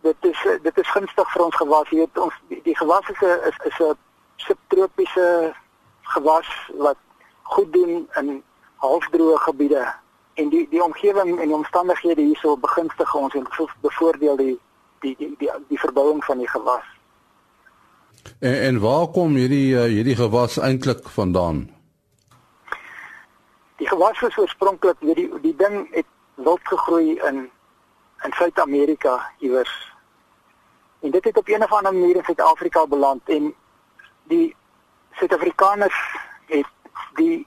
Dit 0.00 0.16
is 0.20 0.42
dit 0.62 0.78
is 0.78 0.90
gunstig 0.90 1.32
vir 1.32 1.44
ons 1.44 1.56
gewas. 1.56 1.88
Jy 1.88 1.98
weet, 1.98 2.18
ons 2.18 2.34
die, 2.48 2.60
die 2.62 2.76
gewas 2.76 3.08
is 3.08 3.20
'n 3.20 3.40
is, 3.48 3.56
is 3.64 3.78
'n 3.80 3.96
subtropiese 4.36 5.54
gewas 6.02 6.48
wat 6.74 6.96
goed 7.54 7.72
doen 7.72 8.08
in 8.20 8.42
halfdroë 8.84 9.38
gebiede 9.46 9.86
en 10.38 10.48
die 10.52 10.66
die 10.70 10.82
omgewing 10.82 11.38
en 11.40 11.50
die 11.50 11.56
omstandighede 11.56 12.22
hierso 12.22 12.56
begunstig 12.56 13.14
ons 13.14 13.34
en 13.34 13.46
bevoordeel 13.80 14.36
die 14.36 14.54
die 15.00 15.14
die 15.18 15.34
die, 15.38 15.50
die 15.68 15.80
verbouing 15.80 16.24
van 16.24 16.38
die 16.38 16.48
gewas. 16.48 16.86
En 18.38 18.60
en 18.68 18.80
waar 18.80 19.08
kom 19.16 19.34
hierdie 19.34 19.74
uh, 19.74 19.88
hierdie 19.90 20.16
gewas 20.16 20.58
eintlik 20.58 21.08
vandaan? 21.16 21.66
Die 23.78 23.88
gewas 23.88 24.22
is 24.22 24.38
oorspronklik 24.38 25.00
weet 25.00 25.16
die 25.22 25.30
die 25.42 25.56
ding 25.56 25.86
het 25.94 26.06
wild 26.34 26.62
gegroei 26.62 27.18
in 27.30 27.48
in 28.24 28.32
Suid-Amerika 28.32 29.18
iewers. 29.38 29.74
En 31.00 31.10
dit 31.10 31.24
het 31.24 31.36
op 31.36 31.48
een 31.48 31.62
of 31.62 31.72
ander 31.72 31.94
manier 31.94 32.16
in 32.16 32.24
Suid-Afrika 32.24 32.86
beland 32.86 33.28
en 33.28 33.54
die 34.24 34.56
Suid-Afrikaners 35.12 35.98
het 36.46 36.66
die 37.14 37.46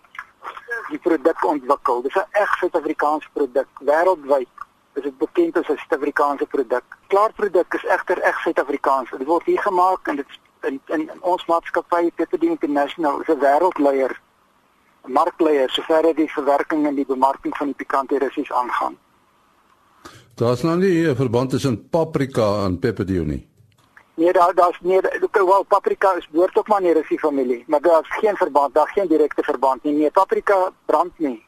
die 0.90 1.00
produk 1.00 1.46
ontwikkel. 1.46 2.02
Dis 2.02 2.16
'n 2.16 2.28
reg 2.32 2.58
Suid-Afrikaanse 2.58 3.30
produk 3.34 3.68
wêreldwyd. 3.80 4.54
Dit 4.94 5.06
is 5.06 5.18
bekend 5.18 5.58
as 5.58 5.70
'n 5.70 5.78
Suid-Afrikaanse 5.78 6.46
produk. 6.46 6.84
Klaarproduk 7.08 7.74
is 7.74 7.86
egter 7.86 8.18
reg 8.18 8.40
Suid-Afrikaans. 8.40 9.10
Dit 9.10 9.28
word 9.28 9.46
hier 9.46 9.62
gemaak 9.62 10.08
en 10.08 10.16
dit 10.16 10.28
in 10.62 10.82
in, 10.86 11.10
in 11.10 11.22
ons 11.22 11.46
maatskappy 11.46 12.12
Peterdi 12.16 12.48
International 12.48 13.22
is 13.22 13.28
'n 13.28 13.40
wêreldleier, 13.40 14.20
'n 15.06 15.12
markleier 15.12 15.70
sover 15.70 16.02
dit 16.02 16.16
die 16.16 16.32
verwerking 16.32 16.88
en 16.88 16.96
die 16.96 17.06
bemarking 17.06 17.58
van 17.58 17.68
die 17.68 17.76
pikante 17.76 18.18
russies 18.18 18.52
aangaan. 18.52 18.98
Daar's 20.36 20.62
nou 20.62 20.78
nie 20.78 21.08
'n 21.08 21.16
verband 21.16 21.50
tussen 21.50 21.90
paprika 21.90 22.66
en 22.66 22.80
peperdew 22.80 23.26
nie. 23.26 23.51
Nee, 24.13 24.34
daar 24.34 24.54
daar's 24.56 24.80
nee, 24.82 25.02
wel 25.32 25.63
paprika 25.63 26.13
is 26.15 26.28
behoort 26.30 26.58
ook 26.58 26.67
maar 26.67 26.82
nie 26.82 26.93
russie 26.93 27.19
familie, 27.19 27.63
maar 27.67 27.82
daar's 27.82 28.08
geen 28.10 28.36
verband, 28.36 28.74
daar's 28.74 28.91
geen 28.91 29.08
direkte 29.08 29.43
verband 29.43 29.84
nie. 29.84 29.93
Nee, 29.93 30.12
paprika 30.12 30.71
brand 30.86 31.19
nie. 31.19 31.45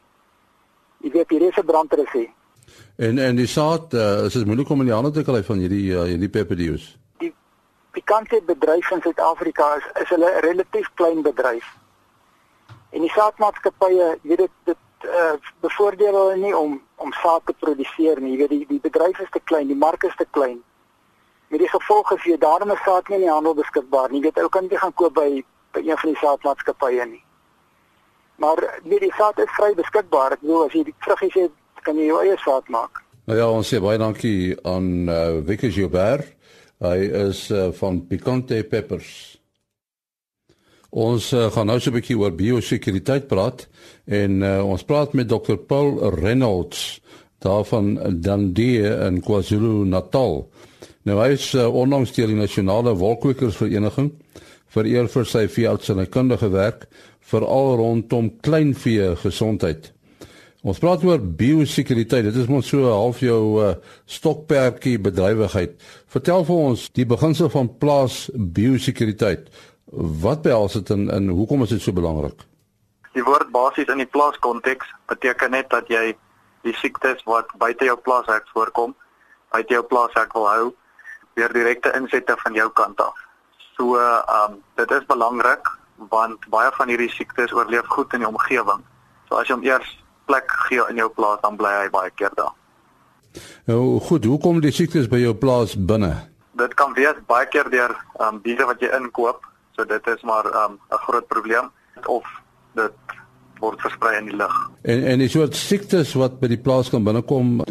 Jy 0.98 1.12
weet 1.12 1.30
hier 1.30 1.42
is 1.42 1.58
'n 1.58 1.66
brandrussie. 1.66 2.34
En 2.96 3.18
en 3.18 3.36
die 3.36 3.48
saad, 3.48 3.94
uh, 3.94 4.24
is 4.24 4.34
dit 4.34 4.46
moeilik 4.46 4.70
om 4.70 4.80
in 4.80 4.86
die 4.86 4.94
hande 4.94 5.12
te 5.12 5.24
kry 5.24 5.44
van 5.44 5.58
hierdie 5.58 5.92
uh, 5.92 6.02
hierdie 6.02 6.30
peperdews? 6.30 6.98
Die 7.18 7.34
pikante 7.92 8.42
bedryf 8.46 8.92
in 8.92 9.02
Suid-Afrika 9.02 9.76
is 9.76 10.02
is 10.02 10.10
hulle 10.10 10.32
'n 10.32 10.40
relatief 10.40 10.90
klein 10.94 11.22
bedryf. 11.22 11.66
En 12.90 13.02
die 13.02 13.12
saadmaatskappye, 13.12 14.20
jy 14.22 14.30
weet 14.30 14.38
dit 14.38 14.52
dit 14.64 14.78
uh, 15.06 15.34
bevoordeel 15.60 16.14
hulle 16.14 16.36
nie 16.38 16.58
om 16.58 16.82
om 16.96 17.12
saad 17.12 17.42
te 17.46 17.54
produseer 17.60 18.22
nie. 18.22 18.32
Jy 18.32 18.38
weet 18.38 18.50
die 18.50 18.66
die 18.68 18.80
bedryf 18.80 19.20
is 19.20 19.30
te 19.30 19.42
klein, 19.44 19.68
die 19.68 19.84
mark 19.88 20.04
is 20.04 20.16
te 20.16 20.28
klein 20.32 20.64
met 21.54 21.62
die 21.62 21.70
gevolg 21.70 22.12
as 22.16 22.24
jy 22.26 22.38
daarom 22.42 22.72
'n 22.72 22.82
saad 22.86 23.10
nie 23.10 23.18
in 23.20 23.26
die 23.28 23.36
handel 23.36 23.54
beskikbaar 23.54 24.10
nie. 24.10 24.20
Jy 24.20 24.26
weet 24.28 24.42
ou 24.44 24.50
kan 24.50 24.68
jy 24.70 24.78
gaan 24.78 24.94
koop 24.94 25.14
by 25.14 25.44
by 25.74 25.82
een 25.82 25.98
van 25.98 26.10
die 26.10 26.22
saadmaatskappye 26.22 27.06
nie. 27.06 27.24
Maar 28.42 28.58
nee, 28.84 29.00
die 29.00 29.14
saad 29.18 29.38
is 29.40 29.56
vry 29.58 29.74
beskikbaar. 29.74 30.34
Ek 30.34 30.42
bedoel 30.42 30.66
as 30.66 30.74
jy 30.74 30.84
die 30.84 30.96
vruggies 31.06 31.34
het, 31.34 31.52
kan 31.86 31.98
jy 31.98 32.06
jou 32.06 32.20
eie 32.22 32.38
saad 32.38 32.70
maak. 32.70 33.02
Nou 33.26 33.38
ja, 33.38 33.50
ons 33.50 33.70
sê 33.70 33.80
baie 33.82 33.98
dankie 33.98 34.58
aan 34.64 35.10
uh, 35.10 35.42
Vicky 35.46 35.70
Gilbert. 35.72 36.34
Hy 36.84 36.98
is 37.30 37.50
uh, 37.52 37.72
van 37.72 38.02
Picante 38.08 38.64
Peppers. 38.64 39.40
Ons 40.90 41.32
uh, 41.34 41.48
gaan 41.52 41.68
nou 41.68 41.80
so 41.80 41.90
'n 41.90 41.98
bietjie 41.98 42.18
oor 42.18 42.32
biosekuriteit 42.32 43.28
praat 43.28 43.68
en 44.06 44.42
uh, 44.42 44.66
ons 44.66 44.84
praat 44.84 45.14
met 45.14 45.30
Dr 45.30 45.58
Paul 45.58 45.98
Reynolds 46.20 47.02
daarvan 47.40 48.00
Dundee 48.22 48.84
in 49.08 49.22
KwaZulu-Natal. 49.22 50.50
Nou 51.04 51.18
hy 51.20 51.34
is 51.36 51.50
uh, 51.58 51.66
onlangs 51.68 52.14
deur 52.16 52.30
die 52.32 52.40
nasionale 52.40 52.94
wolkwekersvereniging 52.96 54.14
vereer 54.72 55.10
vir 55.12 55.26
sy 55.28 55.48
veeartsenykundige 55.52 56.48
werk 56.54 56.86
veral 57.28 57.76
rondom 57.80 58.30
kleinvee 58.44 59.10
gesondheid. 59.20 59.90
Ons 60.64 60.80
praat 60.80 61.04
oor 61.04 61.20
biosekuriteit. 61.20 62.30
Dit 62.30 62.38
is 62.40 62.48
mos 62.48 62.70
so 62.72 62.88
half 62.88 63.20
jou 63.20 63.42
uh, 63.60 63.74
stokperdjie 64.08 64.96
bedrywigheid. 65.04 65.76
Vertel 66.08 66.46
vir 66.48 66.62
ons 66.70 66.86
die 66.96 67.06
beginsel 67.10 67.52
van 67.52 67.68
plaas 67.82 68.30
biosekuriteit. 68.34 69.50
Wat 70.24 70.46
behels 70.46 70.78
dit 70.80 70.94
en, 70.96 71.10
en 71.12 71.28
hoekom 71.36 71.66
is 71.68 71.76
dit 71.76 71.84
so 71.84 71.92
belangrik? 71.96 72.46
Die 73.14 73.26
woord 73.28 73.52
basies 73.52 73.92
in 73.92 74.00
die 74.00 74.10
plaaskonteks 74.10 74.88
beteken 75.12 75.52
net 75.52 75.68
dat 75.74 75.92
jy 75.92 76.14
die 76.64 76.76
siektes 76.80 77.20
wat 77.28 77.52
buite 77.60 77.84
jou 77.84 77.98
plaashek 78.00 78.48
voorkom, 78.56 78.96
buite 79.52 79.76
jou 79.76 79.84
plaashek 79.92 80.32
wil 80.40 80.48
hou 80.48 80.72
weer 81.34 81.54
direkte 81.54 81.92
insette 81.98 82.36
van 82.38 82.54
jou 82.54 82.70
kant 82.74 83.00
af. 83.02 83.16
So 83.76 83.98
ehm 83.98 84.52
um, 84.52 84.60
dit 84.76 84.92
is 84.92 85.06
belangrik 85.06 85.70
want 86.10 86.50
baie 86.50 86.72
van 86.74 86.88
hierdie 86.88 87.12
siektes 87.12 87.54
oorleef 87.54 87.88
goed 87.88 88.14
in 88.14 88.20
die 88.20 88.28
omgewing. 88.28 88.82
So 89.30 89.40
as 89.40 89.48
jy 89.48 89.56
hom 89.56 89.64
eers 89.66 89.90
plek 90.26 90.52
gee 90.68 90.84
in 90.90 91.00
jou 91.02 91.10
plaas 91.10 91.42
dan 91.42 91.58
bly 91.58 91.72
hy 91.82 91.90
baie 91.94 92.12
keer 92.16 92.34
daar. 92.36 92.54
Nou 93.66 94.00
goed, 94.00 94.26
hoe 94.26 94.40
kom 94.40 94.62
die 94.62 94.72
siektes 94.72 95.10
by 95.10 95.22
jou 95.24 95.34
plaas 95.34 95.76
binne? 95.76 96.14
Dit 96.60 96.76
kan 96.78 96.94
wees 96.94 97.18
baie 97.28 97.48
keer 97.50 97.70
deur 97.70 97.96
ehm 98.20 98.36
um, 98.36 98.42
diere 98.46 98.70
wat 98.70 98.82
jy 98.82 98.92
inkoop. 99.00 99.42
So 99.76 99.86
dit 99.90 100.08
is 100.08 100.22
maar 100.22 100.46
ehm 100.46 100.78
um, 100.78 100.80
'n 100.92 101.04
groot 101.08 101.28
probleem 101.28 101.72
of 102.06 102.24
dit 102.76 102.94
word 103.60 103.82
versprei 103.82 104.18
in 104.18 104.26
die 104.26 104.36
lug. 104.36 104.56
En 104.82 105.04
en 105.04 105.20
die 105.20 105.30
soort 105.30 105.56
siektes 105.56 106.14
wat 106.14 106.40
by 106.40 106.48
die 106.48 106.62
plaas 106.62 106.90
kan 106.90 107.04
binnekom, 107.04 107.62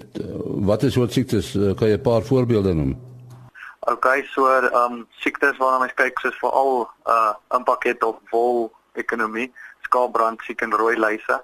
wat 0.66 0.83
is 0.83 0.92
soort 0.92 1.12
siektes? 1.12 1.53
Kan 1.53 1.88
jy 1.88 1.96
'n 1.96 2.07
paar 2.11 2.22
voorbeelde 2.22 2.75
noem? 2.75 3.12
Okay, 3.85 4.23
so 4.35 4.47
ehm 4.47 4.92
um, 4.92 5.07
siektes 5.11 5.57
waarna 5.59 5.79
mens 5.79 5.95
kyk 5.99 6.21
soos 6.23 6.37
veral 6.38 6.85
uh 7.14 7.33
impak 7.57 7.83
het 7.85 8.05
op 8.07 8.21
wol 8.31 8.71
ekonomie, 8.95 9.49
skaapbrand, 9.88 10.45
siek 10.47 10.62
en 10.62 10.77
rooi 10.79 10.95
luise, 10.97 11.42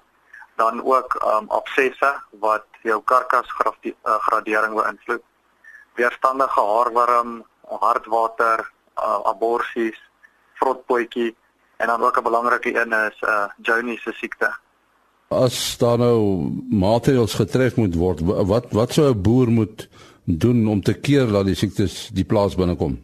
dan 0.55 0.79
ook 0.83 1.17
ehm 1.19 1.43
um, 1.43 1.49
absesse 1.49 2.11
wat 2.39 2.65
jou 2.87 3.01
karkas 3.03 3.51
uh, 3.59 3.91
gradering 4.27 4.73
beïnvloed. 4.73 5.23
Weerstandige 5.99 6.63
haarworm, 6.71 7.43
hartwater, 7.67 8.71
uh, 8.95 9.19
aborsies, 9.33 9.99
vrotpotjie 10.53 11.35
en 11.77 11.87
dan 11.87 12.03
ook 12.03 12.17
'n 12.17 12.23
belangrike 12.23 12.71
een 12.81 12.93
is 12.93 13.21
uh 13.21 13.45
Johnny 13.61 13.97
se 13.97 14.11
siekte. 14.11 14.55
As 15.27 15.77
daar 15.77 15.97
nou 15.97 16.19
maatreëls 16.69 17.33
getref 17.33 17.75
moet 17.75 17.95
word, 17.95 18.19
wat 18.23 18.65
wat 18.71 18.93
sou 18.93 19.09
'n 19.09 19.21
boer 19.21 19.49
moet 19.49 19.89
doen 20.37 20.67
om 20.67 20.81
te 20.81 20.93
keer 20.93 21.31
dat 21.31 21.45
die 21.45 21.55
siektes 21.55 22.09
die 22.13 22.25
plaas 22.25 22.55
binnekom? 22.55 22.99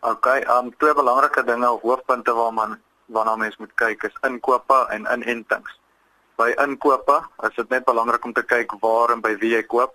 OK, 0.00 0.26
um 0.56 0.70
twee 0.78 0.94
belangrike 0.94 1.44
dinge 1.44 1.70
of 1.70 1.82
hoofpunte 1.82 2.32
waarna 2.32 2.78
waarna 3.12 3.36
mens 3.36 3.56
moet 3.60 3.72
kyk 3.76 4.02
is 4.08 4.16
inkope 4.24 4.78
en 4.90 5.04
inentings. 5.12 5.78
By 6.40 6.54
inkope 6.64 7.18
is 7.48 7.54
dit 7.56 7.68
net 7.68 7.84
belangrik 7.84 8.24
om 8.24 8.32
te 8.32 8.42
kyk 8.42 8.72
waar 8.80 9.12
en 9.12 9.20
by 9.20 9.34
wie 9.42 9.52
jy 9.52 9.62
koop 9.68 9.92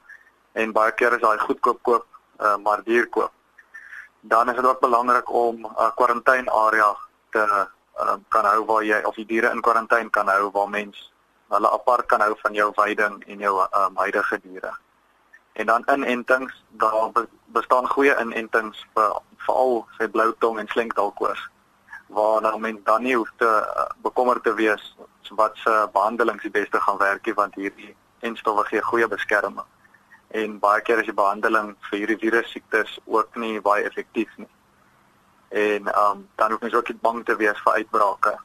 en 0.54 0.74
baie 0.74 0.94
keer 0.94 1.18
is 1.18 1.24
daai 1.24 1.42
goedkoop 1.42 1.82
koop 1.82 2.06
uh, 2.40 2.58
maar 2.58 2.84
duur 2.86 3.10
koop. 3.10 3.34
Dan 4.22 4.50
is 4.50 4.56
dit 4.56 4.66
ook 4.66 4.82
belangrik 4.82 5.34
om 5.34 5.66
'n 5.66 5.66
uh, 5.66 5.90
kwarantainarea 5.96 6.96
te 7.32 7.46
uh, 8.00 8.18
kan 8.30 8.46
hou 8.46 8.66
waar 8.66 8.84
jy 8.84 9.02
of 9.04 9.16
die 9.16 9.26
diere 9.26 9.50
in 9.50 9.62
kwarantyne 9.62 10.10
kan 10.10 10.28
hou 10.28 10.52
waar 10.52 10.70
mens 10.70 11.12
hulle 11.50 11.70
apart 11.72 12.06
kan 12.06 12.22
hou 12.22 12.36
van 12.42 12.54
jou 12.54 12.72
veiding 12.76 13.24
en 13.26 13.40
jou 13.40 13.56
um, 13.62 13.98
huidige 13.98 14.40
diere 14.44 14.78
en 15.60 15.66
dan 15.66 15.84
inentings 15.94 16.64
daar 16.70 17.12
bestaan 17.46 17.88
goeie 17.88 18.16
inentings 18.20 18.86
vir 18.94 19.16
veral 19.46 19.82
sy 19.98 20.08
blou 20.08 20.30
tong 20.40 20.60
en 20.60 20.70
slinkdalkoors 20.72 21.42
waar 22.08 22.42
nou 22.42 22.60
men 22.60 22.80
dan 22.84 23.04
nie 23.04 23.16
hoef 23.16 23.32
te 23.38 23.50
uh, 23.50 23.90
bekommerd 24.06 24.44
te 24.44 24.54
wees 24.54 24.86
wat 25.42 25.58
se 25.64 25.74
behandelings 25.94 26.46
die 26.48 26.52
beste 26.52 26.80
gaan 26.82 26.98
werk 26.98 27.26
nie 27.26 27.36
want 27.42 27.60
hierdie 27.60 27.92
enstowwe 28.26 28.64
gee 28.70 28.82
goeie 28.82 29.08
beskerming. 29.08 29.68
En 30.28 30.56
baie 30.64 30.82
keer 30.82 31.04
is 31.04 31.12
die 31.12 31.18
behandeling 31.20 31.76
vir 31.90 32.00
hierdie 32.00 32.18
virus 32.24 32.50
siektes 32.52 32.96
ook 33.06 33.38
nie 33.44 33.62
baie 33.62 33.86
effektief 33.86 34.32
nie. 34.42 34.50
En 35.50 35.92
um, 35.92 36.26
dan 36.36 36.52
hoef 36.52 36.66
mens 36.66 36.74
ook 36.74 36.90
nie 36.90 36.98
bang 37.02 37.22
te 37.26 37.36
wees 37.36 37.62
vir 37.68 37.84
uitbrake 37.84 38.36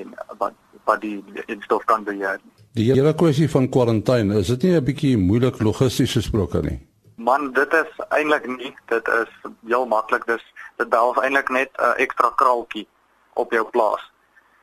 en 0.00 0.18
wat 0.42 0.58
wat 0.84 1.00
die 1.00 1.44
enstof 1.46 1.84
kan 1.84 2.04
beheer 2.04 2.40
nie 2.42 2.53
Die 2.74 2.88
hele 2.88 3.12
kwessie 3.14 3.46
van 3.46 3.68
kwarantyne, 3.70 4.40
is 4.42 4.48
dit 4.50 4.64
nie 4.66 4.72
'n 4.76 4.84
bietjie 4.84 5.16
moeilik 5.16 5.60
logisties 5.62 6.14
gesproke 6.18 6.60
nie? 6.62 6.78
Man, 7.16 7.52
dit 7.52 7.72
is 7.72 7.90
eintlik 8.08 8.46
nie, 8.46 8.74
dit 8.90 9.08
is 9.08 9.30
heel 9.66 9.86
maklik. 9.86 10.26
Dis 10.26 10.42
dit 10.82 10.88
behels 10.88 11.20
eintlik 11.22 11.48
net 11.50 11.70
'n 11.78 11.82
uh, 11.82 11.92
ekstra 12.02 12.32
kraaltjie 12.34 12.88
op 13.34 13.52
jou 13.52 13.64
plaas. 13.70 14.02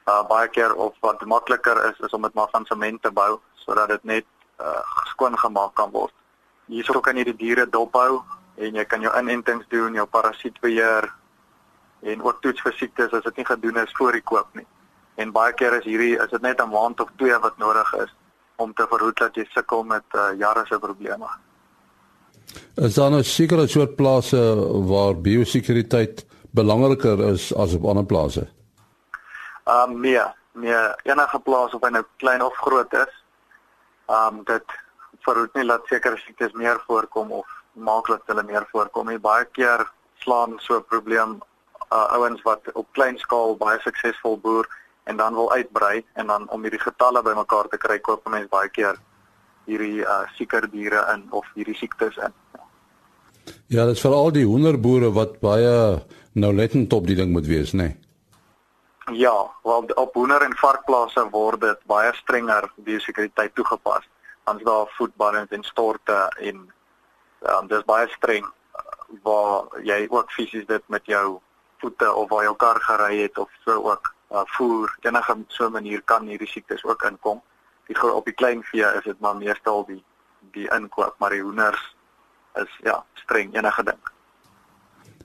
Uh 0.08 0.28
baie 0.28 0.48
keer 0.48 0.76
of 0.76 0.94
wat 1.00 1.24
makliker 1.26 1.80
is 1.90 2.00
is 2.00 2.12
om 2.12 2.22
dit 2.22 2.34
maar 2.34 2.50
van 2.52 2.66
sement 2.66 3.02
te 3.02 3.12
bou 3.12 3.40
sodat 3.56 3.88
dit 3.88 4.04
net 4.04 4.26
uh 4.60 4.84
skoon 5.06 5.38
gemaak 5.38 5.74
kan 5.76 5.92
word. 5.92 6.14
Hierso 6.68 7.00
kan 7.00 7.16
jy 7.16 7.24
die 7.24 7.36
diere 7.36 7.70
dophou 7.70 8.22
en 8.58 8.76
jy 8.76 8.86
kan 8.86 9.02
jou 9.02 9.20
inentings 9.20 9.66
doen, 9.70 9.94
jou 9.94 10.06
parasietbeheer 10.06 11.14
en 12.02 12.22
ook 12.22 12.42
toets 12.42 12.62
vir 12.62 12.74
siektes 12.74 13.14
as 13.14 13.24
dit 13.24 13.38
nie 13.38 13.46
gedoen 13.46 13.78
is 13.78 13.96
voor 13.98 14.12
die 14.12 14.28
koop 14.28 14.48
nie 14.54 14.68
en 15.16 15.32
baie 15.32 15.54
keer 15.54 15.74
is 15.80 15.86
hierdie 15.86 16.16
is 16.18 16.30
dit 16.30 16.42
net 16.42 16.62
'n 16.62 16.70
maand 16.70 17.00
of 17.02 17.10
twee 17.18 17.38
wat 17.40 17.58
nodig 17.58 17.94
is 17.94 18.12
om 18.56 18.74
te 18.74 18.86
verhoed 18.90 19.18
dat 19.18 19.36
jy 19.36 19.46
sukkel 19.50 19.84
met 19.84 20.04
uh, 20.14 20.32
jare 20.38 20.66
se 20.66 20.80
probleme. 20.80 21.28
Is 22.76 22.94
daar 22.96 23.12
nou 23.12 23.24
sekere 23.24 23.68
soort 23.68 23.96
plase 23.96 24.42
waar 24.88 25.16
biosekuriteit 25.16 26.26
belangriker 26.52 27.20
is 27.32 27.54
as 27.56 27.74
op 27.74 27.86
ander 27.86 28.06
plase? 28.06 28.48
Um 29.66 30.00
nee, 30.02 30.22
nee, 30.54 30.84
enige 31.04 31.40
plaas 31.40 31.74
of 31.74 31.82
hy 31.82 31.90
nou 31.90 32.04
klein 32.18 32.42
of 32.44 32.56
groot 32.56 32.94
is, 32.94 33.14
um 34.08 34.44
dit 34.44 34.78
verhoed 35.26 35.54
nie 35.56 35.68
dat 35.68 35.88
sekere 35.88 36.18
siektes 36.18 36.54
meer 36.58 36.82
voorkom 36.88 37.32
of 37.32 37.48
maak 37.74 38.08
dat 38.08 38.22
hulle 38.26 38.44
meer 38.44 38.68
voorkom. 38.72 39.10
En 39.10 39.22
baie 39.22 39.46
keer 39.56 39.86
slaan 40.24 40.58
so 40.60 40.78
'n 40.78 40.86
probleem 40.90 41.40
uh, 41.94 42.14
ouens 42.16 42.42
wat 42.42 42.72
op 42.74 42.88
klein 42.92 43.18
skaal 43.18 43.56
baie 43.58 43.80
suksesvol 43.80 44.38
boer 44.40 44.68
en 45.04 45.18
dan 45.18 45.34
wil 45.34 45.52
uitbrei 45.52 46.06
en 46.14 46.28
dan 46.28 46.50
om 46.50 46.62
hierdie 46.62 46.82
getalle 46.82 47.24
bymekaar 47.26 47.68
te 47.72 47.78
kry 47.78 48.00
koop 48.00 48.30
mense 48.30 48.50
baie 48.50 48.70
keer 48.70 49.00
hierdie 49.66 50.02
uh, 50.02 50.24
sieker 50.38 50.68
diere 50.72 51.06
in 51.14 51.26
of 51.30 51.48
hierdie 51.56 51.78
siektes 51.78 52.18
in. 52.18 52.34
Ja, 53.72 53.86
dit 53.86 53.96
is 53.96 54.04
veral 54.04 54.32
die 54.36 54.46
hoenderboere 54.46 55.12
wat 55.16 55.40
baie 55.40 55.74
nou 56.34 56.54
lettend 56.56 56.94
op 56.94 57.08
die 57.08 57.16
ding 57.16 57.32
moet 57.32 57.48
wees, 57.48 57.74
né? 57.74 57.92
Nee. 57.92 57.98
Ja, 59.12 59.52
wel 59.64 59.90
op 59.96 60.14
hoender 60.14 60.42
en 60.42 60.54
varkplase 60.56 61.24
word 61.32 61.62
dit 61.62 61.80
baie 61.90 62.14
strenger 62.16 62.70
biosekuriteit 62.86 63.56
toegepas. 63.56 64.06
Ons 64.48 64.64
daar 64.64 64.92
voetballings 64.98 65.52
en 65.52 65.64
storte 65.64 66.20
en 66.40 66.62
um, 67.50 67.68
dis 67.68 67.84
baie 67.90 68.08
streng 68.14 68.46
uh, 68.46 68.84
waar 69.26 69.68
jy 69.84 70.06
ook 70.10 70.32
fisies 70.32 70.68
dit 70.70 70.84
met 70.88 71.06
jou 71.06 71.40
voete 71.82 72.14
of 72.14 72.30
waar 72.30 72.44
jou 72.44 72.56
kar 72.56 72.80
gery 72.86 73.24
het 73.24 73.38
of 73.38 73.50
so 73.66 73.82
ook 73.90 74.14
uh, 74.32 74.42
voer 74.46 74.98
enige 75.02 75.38
so 75.48 75.68
'n 75.68 75.72
manier 75.72 76.02
kan 76.02 76.28
hierdie 76.28 76.48
siektes 76.48 76.84
ook 76.84 77.04
inkom. 77.04 77.42
Die 77.88 78.14
op 78.14 78.26
die 78.26 78.34
klein 78.34 78.64
vee 78.64 78.86
is 78.98 79.04
dit 79.04 79.20
maar 79.20 79.36
meestal 79.36 79.86
die 79.86 80.04
die 80.52 80.68
inkoop, 80.76 81.16
maar 81.18 81.30
die 81.30 81.42
hoenders 81.42 81.96
is 82.54 82.80
ja, 82.84 83.06
streng 83.14 83.56
enige 83.56 83.84
ding. 83.84 84.00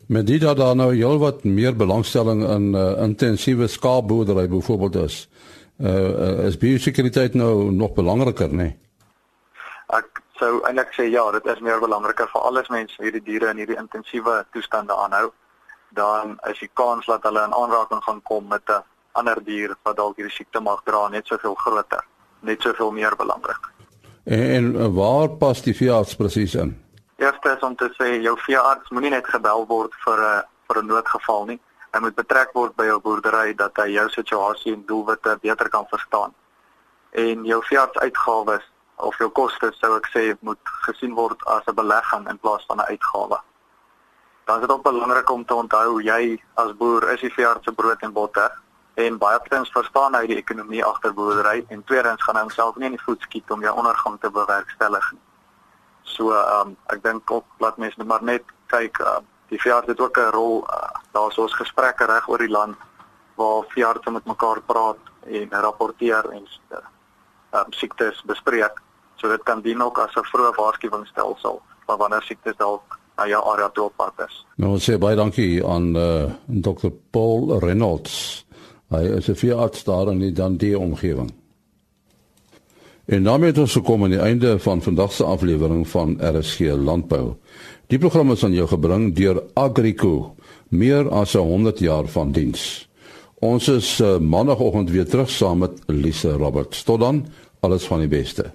Met 0.07 0.27
dit 0.27 0.41
dat 0.41 0.57
daar 0.57 0.77
nou 0.77 0.95
heelwat 0.95 1.45
meer 1.45 1.77
belangstelling 1.77 2.45
in 2.49 2.75
uh, 2.75 3.03
intensiewe 3.03 3.67
skaapboerdery 3.67 4.49
byvoorbeeld 4.49 4.95
is. 4.95 5.29
Uh, 5.79 5.89
uh 5.91 6.47
is 6.47 6.59
biosekuriteit 6.59 7.35
nou 7.35 7.73
nog 7.73 7.93
belangriker, 7.93 8.49
nê? 8.49 8.55
Nee? 8.55 8.79
Ek 9.87 10.23
sou 10.39 10.61
eintlik 10.65 10.95
sê 10.95 11.09
ja, 11.11 11.25
dit 11.35 11.47
is 11.47 11.61
meer 11.61 11.81
belangriker 11.81 12.31
vir 12.33 12.47
alles 12.49 12.69
mense 12.69 13.03
hierdie 13.03 13.23
diere 13.23 13.51
in 13.51 13.61
hierdie 13.61 13.79
intensiewe 13.81 14.45
toestande 14.53 14.95
aanhou. 14.95 15.33
Dan 15.91 16.39
is 16.51 16.59
die 16.59 16.71
kans 16.73 17.07
dat 17.07 17.23
hulle 17.27 17.43
in 17.45 17.55
aanraking 17.55 18.03
gaan 18.05 18.23
kom 18.23 18.49
met 18.49 18.63
'n 18.71 18.83
ander 19.17 19.41
dier 19.45 19.75
wat 19.83 19.97
dalk 19.97 20.17
hierdie 20.17 20.35
siekte 20.35 20.61
mag 20.61 20.83
dra 20.85 21.09
net 21.09 21.27
soveel 21.27 21.55
groter, 21.55 22.05
net 22.41 22.63
soveel 22.63 22.93
meer 22.93 23.17
belangrik. 23.17 23.71
En, 24.25 24.43
en 24.51 24.95
waar 24.95 25.29
pas 25.41 25.63
die 25.63 25.75
veearts 25.75 26.17
presies 26.19 26.55
in? 26.55 26.75
Eerste 27.17 27.55
is 27.57 27.63
om 27.65 27.77
te 27.77 27.89
sê 27.97 28.17
jou 28.21 28.35
veearts 28.45 28.91
moenie 28.91 29.11
net 29.15 29.29
gebel 29.31 29.67
word 29.71 29.95
vir 30.05 30.19
'n 30.21 30.43
vir 30.69 30.83
'n 30.83 30.87
noodgeval 30.87 31.45
nie. 31.47 31.61
Hy 31.93 32.01
moet 32.01 32.15
betrek 32.15 32.51
word 32.53 32.77
by 32.77 32.85
jou 32.85 33.01
boerdery 33.01 33.55
dat 33.55 33.77
hy 33.77 33.87
jou 33.95 34.09
situasie 34.09 34.73
en 34.73 34.83
doelwitte 34.87 35.39
beter 35.43 35.69
kan 35.69 35.87
verstaan. 35.89 36.35
En 37.13 37.45
jou 37.45 37.63
veearts 37.63 37.99
uitgawes 37.99 38.65
of 38.97 39.17
jou 39.19 39.31
kostes 39.31 39.79
sou 39.79 39.97
ek 39.97 40.09
sê 40.13 40.37
moet 40.41 40.59
gesien 40.89 41.15
word 41.15 41.41
as 41.47 41.63
'n 41.67 41.75
belegging 41.75 42.29
in 42.29 42.39
plaas 42.39 42.65
van 42.69 42.79
'n 42.81 42.91
uitgawe. 42.93 43.39
Dan 44.45 44.61
is 44.61 44.67
dit 44.67 44.71
ook 44.71 44.83
belangrik 44.83 45.31
om 45.31 45.45
te 45.45 45.55
onthou 45.55 46.03
jy 46.03 46.43
as 46.55 46.77
boer 46.77 47.13
is 47.13 47.21
die 47.21 47.33
veearts 47.33 47.65
se 47.65 47.73
brood 47.73 48.03
en 48.03 48.13
botter 48.13 48.51
en 48.97 49.19
baie 49.21 49.39
tens 49.49 49.71
verstaan 49.75 50.15
hy 50.17 50.25
die 50.31 50.39
ekonomie 50.41 50.85
agter 50.85 51.13
boerdery 51.15 51.65
en 51.69 51.85
tweedens 51.85 52.23
gaan 52.25 52.39
hy 52.39 52.45
homself 52.47 52.77
nie 52.81 52.89
in 52.89 52.97
die 52.97 53.05
voet 53.05 53.23
skiet 53.29 53.51
om 53.53 53.65
jou 53.65 53.75
ondergang 53.77 54.17
te 54.21 54.31
bewerkstellig 54.33 55.11
nie. 55.13 55.25
So 56.17 56.33
ehm 56.33 56.73
um, 56.73 56.77
ek 56.95 57.03
dink 57.05 57.31
ook 57.31 57.45
laat 57.61 57.77
mense 57.83 58.05
maar 58.05 58.25
net 58.25 58.45
kyk 58.73 59.01
uh, 59.05 59.19
die 59.53 59.61
veearts 59.61 59.93
het 59.93 60.01
ook 60.01 60.19
'n 60.19 60.33
rol 60.33 60.65
uh, 60.65 60.89
daar's 61.13 61.39
ons 61.39 61.55
gesprekke 61.61 62.09
reg 62.09 62.29
oor 62.29 62.39
die 62.39 62.57
land 62.59 62.77
waar 63.37 63.69
veeartse 63.69 64.11
met 64.11 64.25
mekaar 64.25 64.61
praat 64.61 65.03
en 65.27 65.49
rapporteer 65.51 66.31
en 66.33 66.47
uh, 66.73 66.79
um, 67.53 67.73
siektes 67.73 68.23
bespreek. 68.25 68.81
So 69.17 69.29
dit 69.29 69.43
kan 69.43 69.61
dien 69.61 69.83
ook 69.83 69.99
as 69.99 70.15
'n 70.17 70.25
vroeë 70.25 70.57
waarskuwingsstelsel 70.57 71.63
van 71.87 71.99
wanneer 71.99 72.23
siektes 72.23 72.57
dalk 72.57 72.99
na 73.17 73.27
jou 73.27 73.45
area 73.45 73.69
toe 73.69 73.85
op 73.85 73.97
pad 73.97 74.29
is. 74.29 74.47
Nou 74.57 74.79
sê 74.79 74.99
baie 74.99 75.17
dankie 75.17 75.67
aan 75.67 75.97
uh, 75.97 76.33
Dr. 76.47 76.89
Paul 77.11 77.59
Reynolds. 77.59 78.46
Hy 78.89 79.03
is 79.19 79.29
'n 79.29 79.35
veearts 79.35 79.85
daar 79.85 80.11
in 80.11 80.19
die 80.19 80.33
Dundee 80.33 80.79
omgewing. 80.79 81.31
En 83.07 83.23
daarmee 83.23 83.51
het 83.51 83.59
ons 83.59 83.73
gekom 83.73 84.03
aan 84.05 84.11
die 84.11 84.19
einde 84.19 84.59
van 84.59 84.83
vandag 84.83 85.13
se 85.13 85.25
aflewering 85.25 85.89
van 85.89 86.19
RSG 86.21 86.59
Landbou. 86.59 87.35
Die 87.87 87.99
program 87.99 88.31
is 88.31 88.45
aan 88.45 88.53
jou 88.53 88.67
gebring 88.69 89.15
deur 89.15 89.43
Agrico, 89.55 90.35
meer 90.69 91.09
as 91.11 91.33
100 91.33 91.79
jaar 91.79 92.07
van 92.07 92.33
diens. 92.33 92.89
Ons 93.35 93.69
is 93.69 94.01
uh, 94.01 94.19
maandagooggend 94.19 94.91
weer 94.91 95.07
terug 95.07 95.31
saam 95.31 95.59
met 95.59 95.71
Lise 95.87 96.31
Roberts. 96.31 96.83
Tot 96.83 97.01
dan, 97.01 97.27
alles 97.61 97.85
van 97.85 97.99
die 97.99 98.09
beste. 98.09 98.51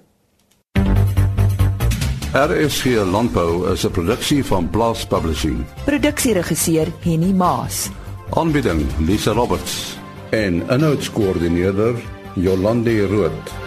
RSG 2.32 2.84
Landbou 2.84 3.72
is 3.72 3.84
'n 3.84 3.90
produksie 3.90 4.44
van 4.44 4.70
Blast 4.70 5.08
Publishing. 5.08 5.64
Produksieregisseur 5.84 6.86
Henny 7.00 7.32
Maas. 7.32 7.90
Aanbieding 8.30 8.82
Lise 8.98 9.30
Roberts 9.30 10.01
en 10.32 10.62
'n 10.68 10.80
notas 10.80 11.08
koördineerder 11.08 11.94
Jolande 12.34 13.06
Rooi. 13.06 13.61